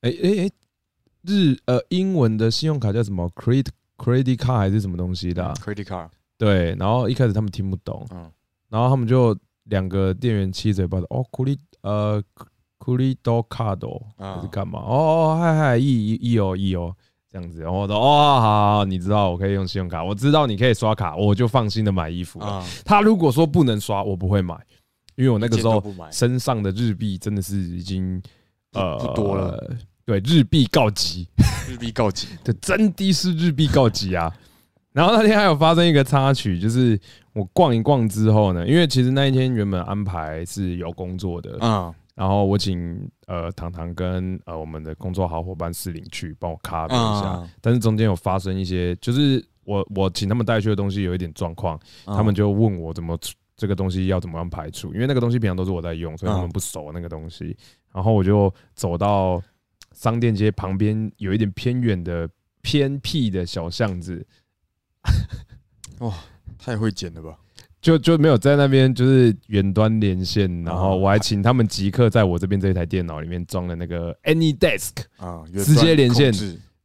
[0.00, 0.50] 哎哎哎
[1.22, 3.66] 日呃英文的信用卡叫什么？Credit
[3.96, 8.30] credit card 还是什么东西的啊、credit card，对，然后一开始他们听不懂，嗯，
[8.68, 12.22] 然后他们就两个店员七嘴八舌，哦，credit 呃
[12.78, 14.80] 库里多卡多啊还是干嘛？
[14.80, 16.96] 哦哦，嗨嗨，一一一哦一哦
[17.32, 22.46] 这样子，然后我说哦好好好，你知道我可以用信用卡，我知道你可以刷卡，我就放心的买衣服了。
[22.46, 24.54] 啊，他如果说不能刷，我不会买，
[25.16, 28.20] 因为我那个时候一件都不买身上的日币真的是已经
[28.72, 31.28] 呃不多了，对，日币告急。
[31.68, 34.32] 日币告急，这真的是日币告急啊！
[34.92, 36.98] 然后那天还有发生一个插曲，就是
[37.32, 57.56] 我逛一逛之后呢，因为其实那一天原本安排是有工作的，啊然后我请呃糖糖跟呃我们的工作好伙伴四零去帮我 cover 一下，啊，但是中间有发生一些，就是我我请他们带去的东西有一点状况，啊他们就问我怎么处这个东西要怎么样排除，因为那个东西平常都是我在用，所以他们嗯不熟那个东西。
[57.92, 59.42] 然后我就走到
[59.92, 62.28] 商店街旁边有一点偏远的
[62.62, 64.26] 偏僻的小巷子，
[65.98, 66.14] 哇
[66.58, 67.38] 太会剪了吧？
[67.80, 74.90] 就就没有在那边就是远端连线，然后哦我还请他们即刻在我这边这一台电脑里面装了那个 AnyDesk。
[75.16, 76.32] 啊，直接连线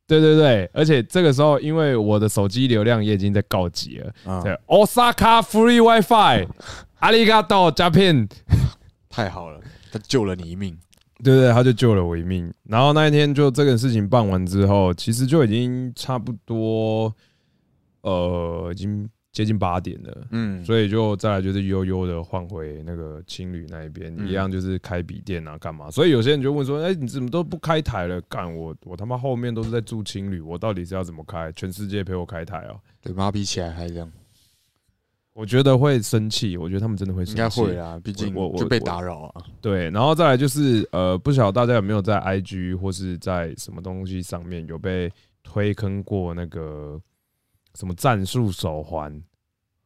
[0.08, 6.48] 对对对，而且这个时候因为我的手机流量也已经在告急了，啊，对，Osaka Free WiFi，
[7.00, 8.28] 阿里嘎多加片。
[9.10, 9.60] 太好了，
[9.92, 10.78] 他救了你一命。
[11.24, 12.54] 对对，他就救了我一命。
[12.66, 17.12] 然后那一天就这个事情办完之后，其实就已经差不多，
[18.02, 20.28] 呃，已经接近八点了。
[20.32, 25.92] 嗯，所以就再来就是悠悠的换回那个青旅那一边，嗯一样就是开笔店啊，干嘛？
[25.92, 28.22] 所以有些人就问说：“哎、你怎么都不开台了？
[28.22, 31.52] 干我我他妈后面都是在住青旅，我到底是要怎么开？
[31.52, 34.10] 全世界陪我开台哦、对，妈比起来还这样，
[35.34, 39.44] 我觉得会生气，我觉得他们真的会生应气，该会啦，毕竟我我就被打扰啊。
[39.60, 45.12] 对，然后再来就是呃，不晓得大家有没有在 IG 或是在什么东西上面有被
[45.44, 46.98] 推坑过那个
[47.76, 49.22] 什么战术手环，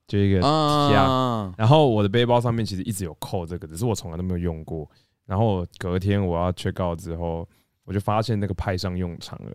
[0.08, 4.90] 就一个啊，然后我的背包上面其实一直有扣这个，只是我从来都没有用过。
[5.26, 7.48] 然后隔天我要 check out 之后，
[7.84, 9.52] 我就发现那个派上用场了，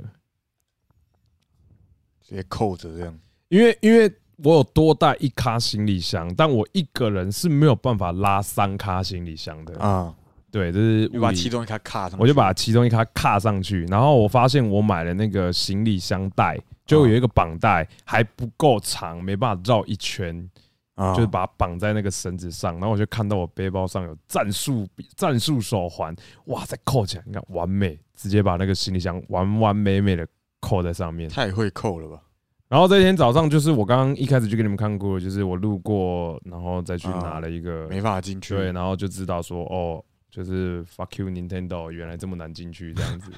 [2.20, 3.19] 直接扣着这样。
[3.48, 9.78] 因为因为我有多带一卡行李箱，但我一个人是没有办法拉三卡行李箱的。
[9.81, 10.15] 啊，
[10.55, 16.57] 对，就是我把其中一卡卡上去，我就把其中一卡卡上去，然后我发现我买了那个行李箱带，
[16.87, 20.49] 就有一个绑带还不够长，没办法绕一圈，
[20.95, 24.87] 啊就是把它绑在那个绳子上，然后我就看到我背包上有战术
[25.17, 26.15] 战术手环，
[26.45, 30.25] 哇，再扣起来，你看完美，直接把那个行李箱完完美美的
[30.61, 31.29] 扣在上面。
[31.29, 32.23] 太会扣了吧？
[32.69, 38.55] 然后这天早上就是我刚刚一开始就给你们看过，就是我路过，然后再去拿了一个，没办法进去。
[38.55, 40.03] 对，然后就知道说哦，
[40.35, 43.31] 就是 fuck you Nintendo，原来这么难进去这样子，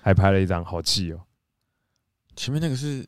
[0.00, 1.18] 还拍了一张好气哦，
[2.36, 3.04] 前面那个是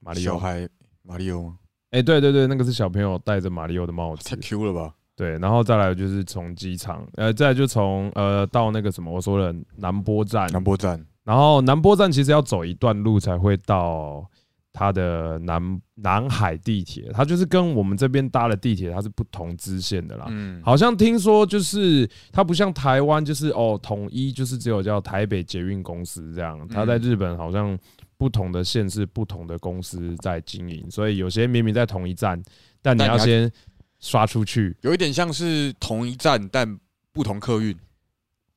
[0.00, 0.68] 马里奥，小孩
[1.02, 1.58] 马里奥吗？
[1.92, 4.92] 哎，对对对，那个是小朋友戴着马里奥的帽子太，Q 了吧？
[5.14, 14.28] 对，然后再来就是从机场，呃，再来就从呃到那个什么我说的南波站，南波站然后南波站其实要走一段路才会到
[14.72, 20.26] 它的南南海地铁，它就是跟我们这边搭的地铁它是不同支线的啦。
[20.30, 27.76] 嗯，好像听说就是它不像台湾，就是哦统一就是只有叫台北捷运公司这样，它在日本好像
[28.16, 32.40] 不同的县市不同的公司在经营，所以有些明明在同一站，
[32.80, 33.50] 但你要先
[33.98, 34.76] 刷出去。
[34.82, 36.78] 有一点像是同一站但
[37.12, 37.76] 不同客运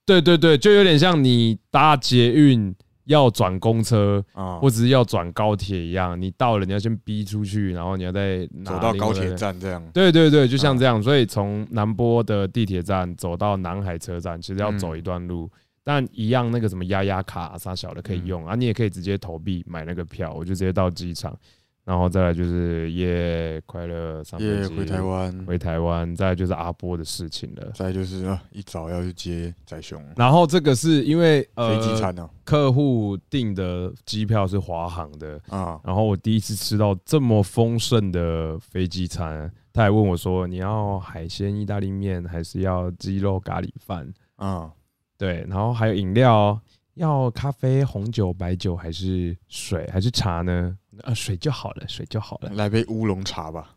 [0.06, 2.76] 对对对，就有点像你搭捷运
[3.06, 9.34] 要转公车，啊，或者是要转高铁一样，你到了你要先逼出去，然后你要再走到高铁。
[9.36, 9.84] 站这样。
[9.94, 15.50] 对对对，就像啊这样，所以从南波的地铁站走到南海车站，其实要走一段路，
[15.84, 21.38] 但一样那个什么压压卡啥小的可以用啊，你也可以直接投币买那个票，我就直接到机场，
[21.86, 27.72] 然后再来就是耶快乐上飞机耶回台湾，回台湾，再来就是阿波的事情了。
[27.76, 44.72] 再就是啊，一早要去接仔熊然后这个是因为呃飞机餐呢客户订的机票是华航的，啊，然后我第一次吃到这么丰盛的飞机餐，他还问我说：“你要海鲜意大利面还是要鸡肉咖喱饭啊，？”
[45.18, 46.62] 对，然后还有饮料哦，
[46.96, 50.78] 要咖啡、红酒、白酒还是水还是茶呢？
[51.02, 52.50] 啊，水就好了，水就好了。
[52.54, 53.70] 来杯乌龙茶吧，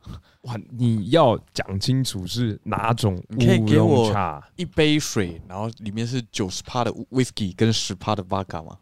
[0.42, 8.76] 哇，你要讲清楚是哪种乌龙给我茶，一杯水，然后里面是九十帕的 whisky 跟十帕的 vodka 吗。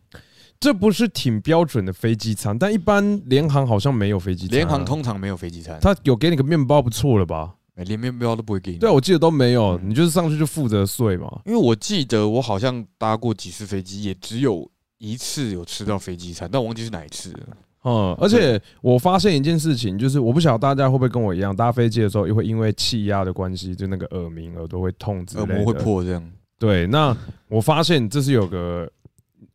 [0.60, 2.58] 这不是挺标准的飞机餐？
[2.58, 7.54] 但一般联航好像没有飞机餐啊，联航通常没有飞机餐，他有给你个面包，不错了吧？
[7.76, 8.78] 哎连面包都不会给你。
[8.78, 11.42] 对啊，我记得都没有，嗯你就是上去就负责睡嘛。
[11.44, 17.56] 因为我记得我好像搭过几次飞机，也只有一次有吃到飞机餐，但我忘记是哪一次了。
[17.84, 25.54] 嗯，而且我发现一件事情，就是我不晓得大家会不会跟我一样，搭飞机的时候也会因为气压的关系，就那个耳鸣、耳朵会痛之类的。
[25.54, 25.78] 耳膜会。
[25.78, 26.32] 破这样。
[26.58, 27.14] 对，那
[27.48, 28.90] 我发现这是有个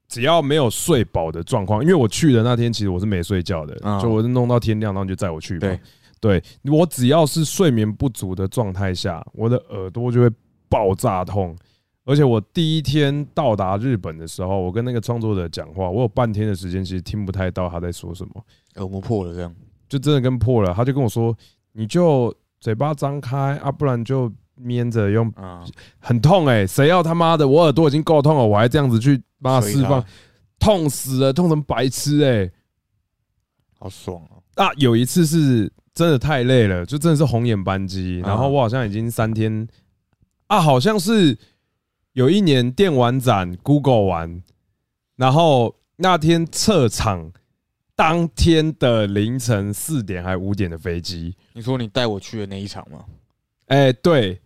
[0.07, 5.57] 只要没有睡饱的状况，因为我去的那天其实我是没睡觉的，嗯就我是弄到天亮，然后你就载我去
[6.21, 10.29] 对我只要是睡眠不足的状态下，我的耳朵就会
[10.67, 11.57] 爆炸痛。
[12.09, 18.43] 而且我第一天到达日本的时候，我跟那个创作者讲话，我有半天的时间其实听不太到他在说什么。
[18.77, 19.55] 耳膜破了这样。
[19.87, 20.73] 就真的跟破了。
[20.73, 21.37] 他就跟我说，
[21.73, 24.27] 你就嘴巴张开啊，不然就
[24.67, 25.63] 粘着用，啊，
[25.99, 30.03] 很痛哎、谁要他妈的，我耳朵已经够痛了，我还这样子去帮他所以释放，
[30.57, 32.51] 痛死了，痛成白痴哎、
[33.77, 34.65] 好爽啊。
[34.65, 39.67] 啊，有一次是真的太累了，就真的是红眼班机，啊然后我好像已经三天
[40.47, 41.37] 啊，好像是
[42.13, 44.41] 有一年电玩展 Google 玩，
[45.15, 47.31] 然后那天撤场
[47.95, 53.05] 当天的凌晨四点还五点的飞机，你说你带我去的那一场吗？
[53.67, 54.41] 哎、对，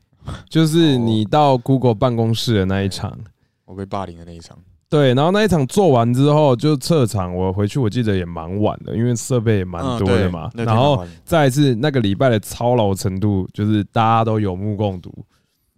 [0.50, 3.18] 就是你到 Google 办公室的那一场。
[3.66, 4.58] 我被霸凌的那一场。
[4.90, 10.52] 对，然后那一场做完之后就撤场，我回去我记得也蛮晚的，因为设备也蛮嗯多的嘛。
[10.54, 15.12] 然后再一次那个礼拜的操劳程度，就是大家都有目共睹，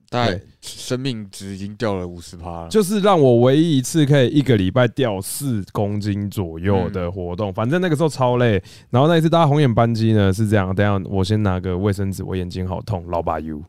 [0.10, 2.69] 大概生命值已经掉了五十趴了。
[2.69, 7.53] 就是让我唯一一次可以一个礼拜掉四公斤左右的活动。
[7.53, 13.64] 反正那个时候超累，然后那一次搭红眼班机呢是这样，等下我先拿个卫生纸，我眼睛好痛，老把 U。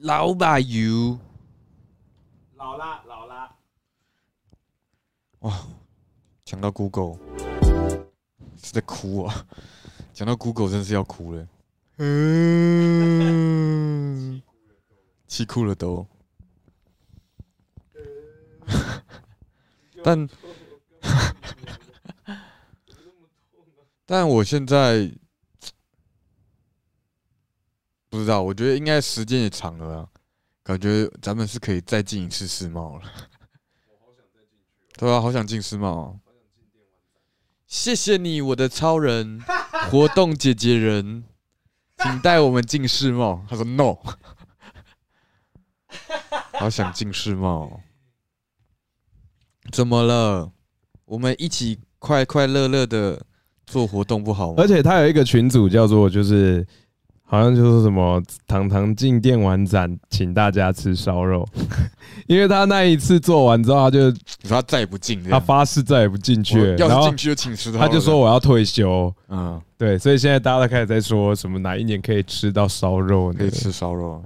[0.00, 1.18] 老把油，
[2.56, 3.50] 老啦老啦，
[5.40, 5.52] 哇
[6.44, 7.16] 讲到 Google
[8.62, 9.44] 是在哭啊！
[10.14, 11.44] 讲到 Google 真是要哭了，
[11.96, 13.20] 嗯，
[15.28, 16.06] 气哭了都。
[20.02, 20.28] 但
[24.04, 25.08] 但我现在
[28.08, 30.08] 不知道，我觉得应该时间也长了啊，
[30.62, 33.12] 感觉咱们是可以再进一次世贸了。
[34.96, 36.16] 对啊，好想进世贸、啊。
[37.66, 39.40] 谢谢你，我的超人。
[39.90, 41.24] 活动姐姐人，
[41.98, 43.44] 请带我们进世贸。
[43.48, 43.96] 他说 no，
[46.58, 47.80] 好想进世贸。
[49.72, 50.50] 怎么了？
[51.04, 53.22] 我们一起快快乐乐的
[53.66, 54.54] 做活动不好吗？
[54.58, 56.66] 而且他有一个群组叫做就是。
[57.30, 61.46] 好像就是什么糖糖进电玩展，请大家吃烧肉，
[62.26, 67.70] 因为他那一次做完之后，他就你说他再也不进，他发誓再也不进去了，要是进去就请吃。
[67.72, 74.24] 他就说我要退休，嗯，对，所以现在大家都开始在说什么哪一年可以吃到烧肉，可以吃烧肉。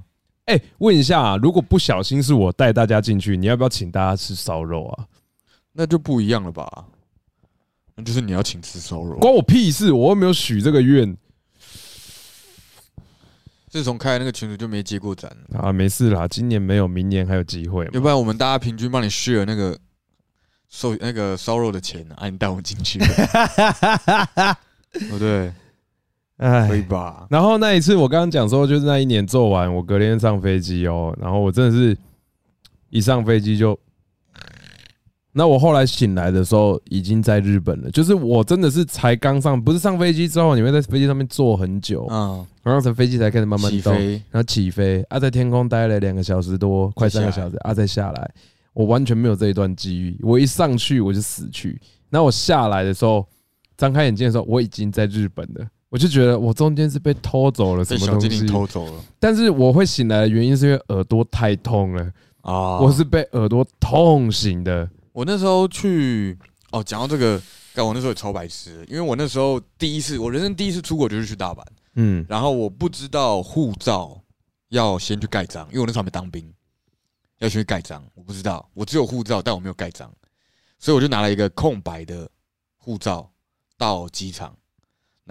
[0.52, 5.06] 哎，问一下，如果不小心是我带大家进去，你要不要请大家吃烧肉啊？
[5.72, 6.84] 那就不一样了吧？
[7.94, 11.16] 那就是你要请吃烧肉，关我屁事，我又没有许这个愿。
[13.70, 17.88] 自从开了那个群组就没接过展啊，没事啦，今年没有，明年还有机会。
[17.94, 19.78] 要不然我们大家平均帮你 share 那个
[20.68, 23.06] 瘦那个烧肉的钱啊，你带我进去，对
[25.08, 25.50] 不对？
[26.38, 27.26] 哎，可以吧？
[27.30, 31.96] 然后那一次我刚刚讲说，就是那一年做完，我隔天上飞机哦，然后我真的是
[32.90, 33.78] 一上飞机就。
[35.34, 37.90] 那我后来醒来的时候，已经在日本了。
[37.90, 48.30] 就是我真的是才刚上，不是上飞机之后，你会在飞机上面坐很久，嗯，然后从飞机才开始慢慢动，然后起飞，啊，在天空待了两个小时多，快三个小时，啊，再下来，
[48.74, 50.18] 我完全没有这一段机遇。
[50.22, 51.80] 我一上去我就死去，
[52.10, 53.26] 那我下来的时候，
[53.78, 55.66] 张开眼睛的时候，我已经在日本了。
[55.92, 59.04] 我就觉得我中间是被偷走了什么东西，偷走了。
[59.20, 62.10] 但是我会醒来的原因是因为耳朵太痛了。
[62.40, 64.88] 啊，我是被耳朵痛醒的。
[65.12, 66.34] 我那时候去
[66.70, 67.38] 哦，讲到这个，
[67.74, 71.62] 干我那时候也超白痴，因为我那时候第一次，我人生第一次出国就是去大阪，
[71.96, 74.18] 嗯，然后我不知道护照
[74.70, 76.50] 要先去盖章，因为我那时候还没当兵，
[77.40, 80.10] 要先去盖章，我不知道，我只有护照，但我没有盖章，
[80.78, 82.26] 所以我就拿了一个空白的
[82.78, 83.30] 护照
[83.76, 84.56] 到机场，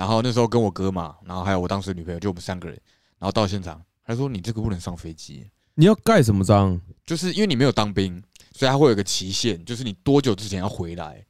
[0.02, 2.76] 然后那时候跟我哥嘛，然后还有我当时女朋友，就我们三个人，
[3.20, 5.46] 然后到现场，他说你这个不能上飞机，
[5.76, 6.82] 你要盖什么章？
[7.06, 8.20] 就是因为你没有当兵。
[8.54, 11.24] 所以他会有个期限，就是你多久之前要回来？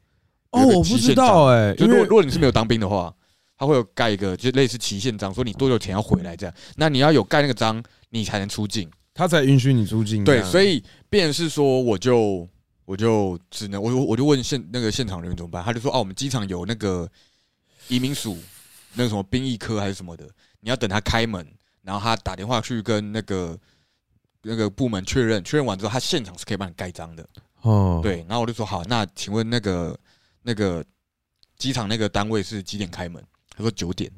[0.51, 1.73] 哦，我不知道哎。
[1.75, 3.13] 就如果如果你是没有当兵的话，
[3.57, 6.55] 他会有盖一个就类似期限章，说你多久前要回来这样。
[6.77, 10.23] 那你要有盖那个章，你才能出境，他才允许你出境。
[10.23, 12.47] 对，所以便是说，我就
[12.85, 15.63] 我就只能我我就问现那个现场人员怎么办？
[15.63, 17.07] 他就说哦，我们机场有那个
[17.87, 18.35] 移民署，
[18.93, 20.27] 那个什么兵役科还是什么的，
[20.59, 21.45] 你要等他开门，
[21.81, 23.57] 然后他打电话去跟那个。
[24.43, 27.23] 那个部门确认，确认完之后，他现场是可以帮你盖章的。
[27.61, 29.95] 哦，对，然后我就说好，那请问那个
[30.41, 30.83] 那个
[31.59, 33.23] 机场那个单位是几点开门？
[33.55, 34.11] 他说九点，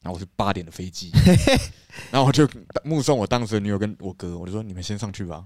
[0.00, 1.10] 然后我是八点的飞机，
[2.12, 2.48] 然后我就
[2.84, 5.44] 目送我当时的女友跟我哥，我就说你们先上去吧，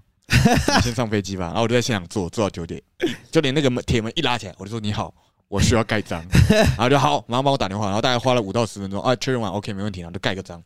[0.83, 1.47] 先上飞机吧。
[1.47, 2.83] 然后我就在现场坐，坐到九点，
[3.31, 5.15] 就连那个门铁门一拉起来，我就说你好，
[5.49, 10.63] 我需要盖章， 然后就好，马上帮我打电话，然后大概花了五到十分钟啊，确认完 OK 没问题，然后就盖个章。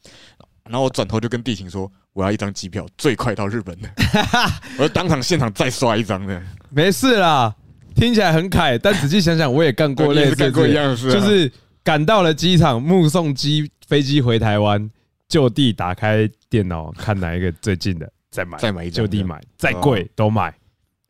[0.65, 3.89] 然后我转头就跟地勤说：“我要一张机票，最快到日本的。
[4.79, 6.41] ”我就当场现场再刷一张的。
[6.71, 7.55] 没事啦，
[7.97, 11.51] 听起来很凯，但仔细想想，我也干过 类似干过一样的事，就是
[11.83, 14.89] 赶到了机场，目送机飞机回台湾，
[15.29, 20.55] 就地打开电脑看哪一个最近的，再买，再买一张，就地买，再贵都买，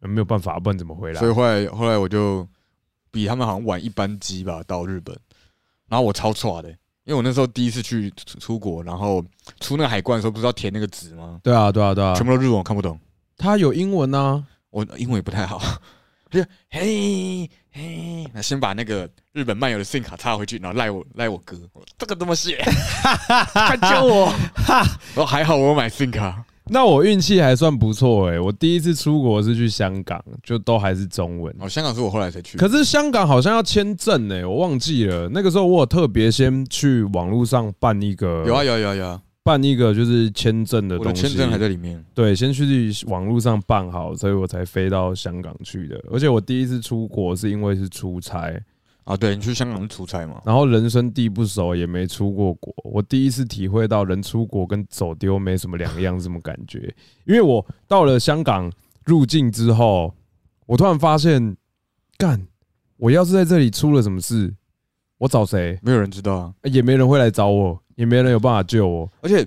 [0.01, 1.20] 没有办法，不然怎么回来？
[1.20, 2.49] 所以后来后来我就
[3.13, 5.17] 比他们好像晚一班机吧到日本，
[5.89, 6.69] 然后我超差的。
[7.05, 8.09] 因为我那时候第一次去
[8.41, 9.25] 出国，然后
[9.61, 11.41] 出那个海关的时候，不是要填那个纸吗？
[11.43, 12.99] 对啊，对啊，对啊，全部都日文，我看不懂。
[13.37, 15.61] 他有英文呢，我英文也不太好。
[16.31, 16.41] 就
[16.71, 21.59] 嘿嘿，那先把那个日本漫游的 SIM 卡插回去，然后赖我赖我哥，
[21.99, 22.63] 这个怎么写？
[23.53, 24.33] 快救我！
[25.17, 26.45] 我还好，我买 SIM 卡。
[26.69, 31.55] 那我运气还算不错哎，我第一次出国是去香港，就都还是中文。
[31.59, 32.57] 哦，香港是我后来才去。
[32.57, 35.29] 可是香港好像要签证哎，我忘记了。
[35.31, 41.23] 那个时候我有特别先去网络上办一个，有啊有啊有有，办一个就是签证的东西。
[41.23, 42.03] 签证还在里面。
[42.15, 46.01] 对，先去网络上办好，所以我才飞到香港去的。
[46.13, 48.53] 而且我第一次出国是因为是出差。
[49.05, 50.41] 啊，对你去香港出差嘛？
[50.45, 56.95] 然后人生地不熟，也没出过国，我第一次体会到人出国跟走丢没什么两样，什么感觉？
[57.24, 58.70] 因为我到了香港
[59.05, 60.15] 入境之后，
[60.66, 61.57] 我突然发现，
[62.16, 62.47] 干，
[62.97, 64.55] 我要是在这里出了什么事，
[65.19, 65.77] 我找谁？
[65.83, 69.11] 没有人知道啊，也没人会来找我，也没人有办法救我。
[69.20, 69.45] 而且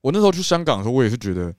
[0.00, 1.54] 我那时候去香港的时候，我也是觉得，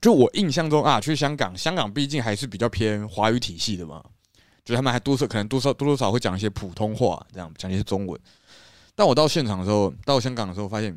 [0.00, 4.00] 就我印象中啊，去香港，香港毕竟还是比较偏华语体系的嘛。
[4.64, 8.18] 就他们还多少可能多少多多少会讲一些普通话，这样讲一些中文。
[8.94, 10.96] 但我到现场的时候，到香港的时候，发现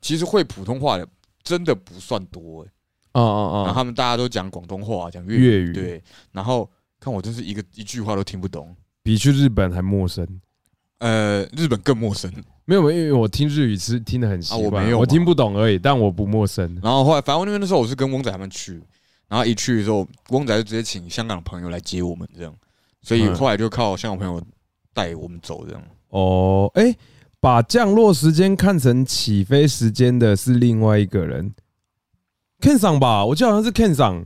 [0.00, 1.06] 其实会普通话的
[1.42, 2.70] 真的不算多哎。
[3.12, 3.62] 哦哦哦。
[3.66, 5.72] 然后他们大家都讲广东话，讲粤语。
[5.72, 6.02] 对。
[6.32, 10.26] 然后看我真是一个一句话都听不懂，比去日本还陌生。
[10.98, 12.32] 呃，日本更陌生。
[12.64, 16.78] 没有，因为我听日语是听得很习惯，啊我没有我听不懂而已，但我不陌生。
[16.82, 18.80] 然后后来，反正那边的时候，我是跟翁仔他们去，
[19.28, 22.54] 然后一去的时候，翁仔就直接请香港的朋友来接我们，这样，
[23.04, 24.42] 所以嗯后来就靠香港朋友
[24.92, 25.82] 带我们走，这样。
[26.08, 26.92] 哦，哎、
[27.38, 31.54] 把降落时间看成起飞时间的是另外一个人
[32.60, 33.24] ，Ken 桑吧？
[33.24, 34.24] 我记得好像是 Ken 桑。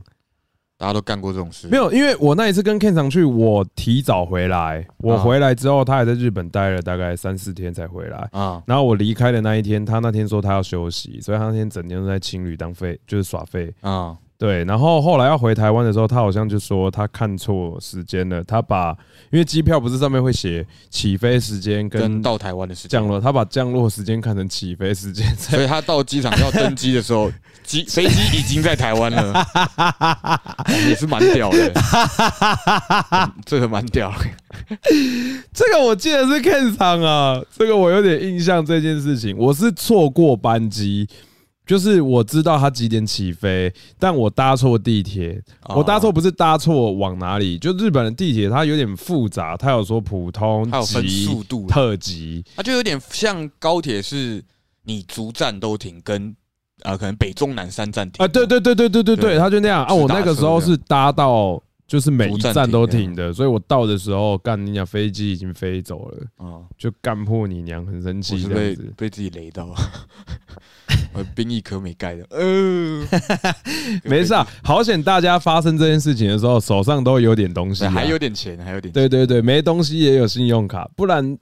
[0.77, 8.29] 大家都干过这种事，没有，因为我那一次跟 Ken 上去，我提早回来，我啊回来之后，他还在日本待了大概三四天才回来。
[8.31, 8.63] 啊？
[8.65, 13.73] 然后我离开的那一天，他那天说他要休息，所以他那天整天都在青旅当废，就是耍废。
[13.81, 18.97] 啊对，然后后来要回台湾的时候，他好像就说他看错时间了，他把
[19.31, 27.29] 因为机票不是上面会写起飞时间跟跟到台湾的时间降，落，他把降落时间看成起飞时间，所以他到机场要登机的时候，
[27.63, 29.45] 机飞机已经在台湾了，
[30.87, 31.73] 也是蛮屌的，
[33.45, 34.25] 这个蛮屌的。
[35.51, 41.09] 这个我记得是 Ken 场啊，这个我有点印象这件事情，我是错过班机。
[41.69, 45.39] 就是我知道他几点起飞，但我搭错地铁。
[45.75, 52.43] 我搭错不是搭错往哪里，就日本的地铁它有点复杂，它有说普通、它有分急速度特急。
[52.55, 54.43] 它就有点像高铁，是
[54.85, 56.35] 你逐站都停，跟
[56.81, 59.93] 呃可能北中南三站停啊，对对对对对对对，对他就那样啊。
[59.93, 68.93] 我那个时候是搭到就是每一站都停的，所以我到的时候干你娘飞机已经飞走了，啊，就干破你娘，很生我气子。
[68.95, 69.75] 被自己雷到，
[71.13, 73.03] 我兵役可没盖的，呃，
[74.05, 81.35] 没事啊，好险大家发生这件事情的时候手上都有点东西还有点钱，还有点对对对，没东西也有信用卡，不然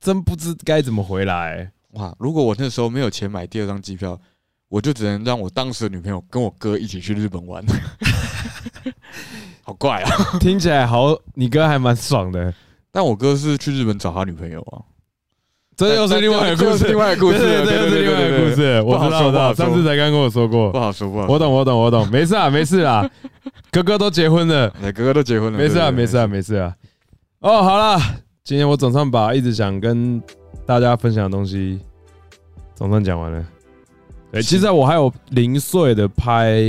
[0.00, 1.72] 真不知该怎么回来。
[1.94, 2.14] 哇！
[2.20, 4.16] 如果我那时候没有钱买第二张机票，
[4.68, 7.64] 我就只能让我当时的女朋友跟我哥一起去日本玩，
[9.70, 10.10] 好怪啊！
[10.40, 12.52] 听起来好，你哥还蛮爽的。
[12.90, 14.82] 但我哥是去日本找他女朋友啊，
[15.76, 18.82] 这又是另外一个故事，另外一个故事，对对对，又是另外一个故事。
[18.82, 20.78] 我知道，我知道，上次才刚跟我说过不。
[20.80, 21.34] 好说，不好说。
[21.34, 23.08] 我懂，我懂，我懂，没事啊，没事啊，
[23.70, 26.26] 哥哥都结婚了， 哎，哥哥都结婚了，没事啊，对没事啊，。
[26.26, 26.74] 没事啊。
[27.38, 27.96] 哦，好了，
[28.42, 30.20] 今天我总算把一直想跟
[30.66, 31.78] 大家分享的东西
[32.74, 33.46] 总算讲完了。
[34.32, 36.60] 对，其实我还有零碎的拍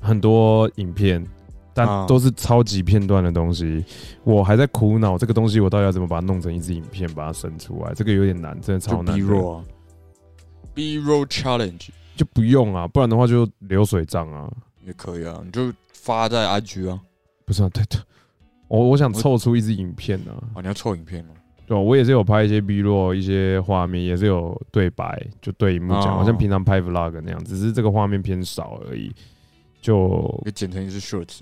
[0.00, 1.24] 很多影片，
[1.76, 3.84] 但啊都是超级片段的东西。
[4.24, 7.92] 我还在苦恼这个东西，我到底要怎么把它弄成一支影片，把它生出来？
[7.94, 9.64] 这个有点难，真的超难 B roll 啊
[10.72, 14.50] ，B roll challenge 就不用啊，不然的话就流水账啊。
[14.86, 16.98] 也可以啊，你就发在 IG 啊。
[17.44, 18.00] 不是啊，对对，
[18.68, 20.32] 我我想凑出一支影片啊。
[20.54, 21.32] 哦，你要凑影片吗？
[21.66, 29.12] 对啊，我也是有拍一些 B 落一些画面，也是有对白，就对荧幕讲，哦好像平常拍 vlog 那样，只是这个画面偏少而已。
[29.82, 31.40] 就剪成一支 shorts。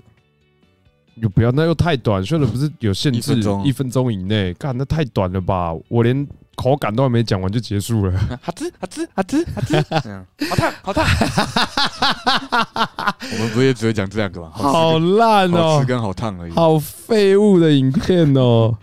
[1.15, 5.73] 又不要，那又太短，说的不是有限制一分钟一分钟以内，干那太短了吧？
[5.87, 8.17] 我连口感都还没讲完就结束了。
[8.41, 9.81] 好吃，好吃，好吃，好吃，
[10.49, 11.05] 好烫好烫。
[13.31, 14.51] 我们不也只会讲这两个吗？
[14.53, 16.51] 好烂哦好吃，跟好烫而已。
[16.51, 18.77] 好废物的影片哦。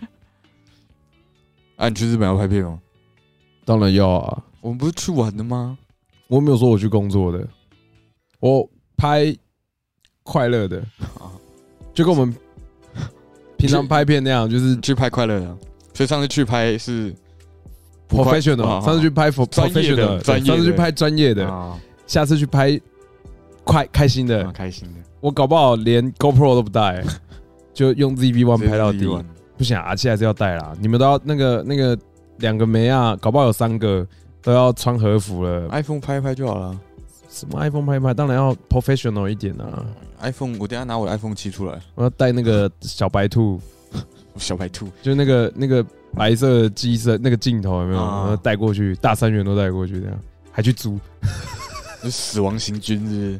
[1.75, 2.79] 啊，你去日本要拍片吗？
[3.65, 5.77] 当然要啊，我们不是去玩的吗？
[6.27, 7.47] 我没有说我去工作的，
[8.39, 9.35] 我拍
[10.23, 10.83] 快乐的，
[11.93, 12.35] 就跟我们
[13.57, 15.57] 平常拍片那样，就是去拍快乐的，
[15.93, 17.13] 所以上次去拍是
[18.09, 18.65] professional。
[18.67, 22.79] 啊上次去拍 professional，专业的上次去拍专业的，啊下次去拍
[23.63, 24.53] 快开心的蛮。
[24.53, 27.03] 开心的，我搞不好连 GoPro 都不带，
[27.73, 29.05] 就用 ZV One 拍到底
[29.57, 30.75] 不行，阿七还是要带啦。
[30.81, 31.97] 你们都要那个那个
[32.37, 34.05] 两个梅啊，搞不好有三个
[34.41, 35.69] 都要穿和服了。
[35.69, 36.77] iPhone 拍一拍就好了。
[37.29, 39.85] 什么 iPhone 拍一拍，当然要 professional 一点啊。
[40.23, 43.59] iPhone，我等下拿我的 iPhone 七出来，我要带那个小白兔，
[44.37, 44.87] 小白兔。
[45.01, 45.85] 就那个那个
[46.15, 47.99] 白色的机身那个镜头有没有？
[48.01, 50.19] 啊然后带过去，大三元都带过去，这样
[50.51, 50.99] 还去租，
[52.01, 53.39] 是 死亡行军是不是？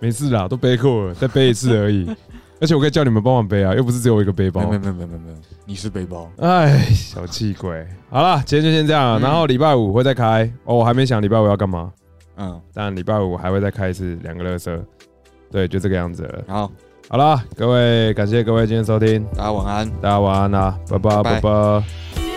[0.00, 2.08] 没事啦，都背过了，再背一次而已。
[2.60, 4.80] 而且我可以叫你们帮忙背啊，又不是只有我一个背包没有。
[4.80, 5.36] 没有没有没有没有，
[5.66, 6.30] 你是背包。
[6.38, 7.84] 哎，小气鬼。
[8.08, 10.48] 好了，今天就先这样，嗯然后礼拜五会再开。
[10.64, 11.92] 哦，我还没想礼拜五要干嘛，
[12.36, 14.80] 嗯，但礼拜五还会再开一次两个乐色。
[15.52, 16.42] 对，就这个样子了。
[16.48, 16.70] 好，
[17.08, 19.90] 好了，各位，感谢各位今天收听，大家晚安。
[20.00, 22.31] 大家晚安啦，拜拜拜拜拜。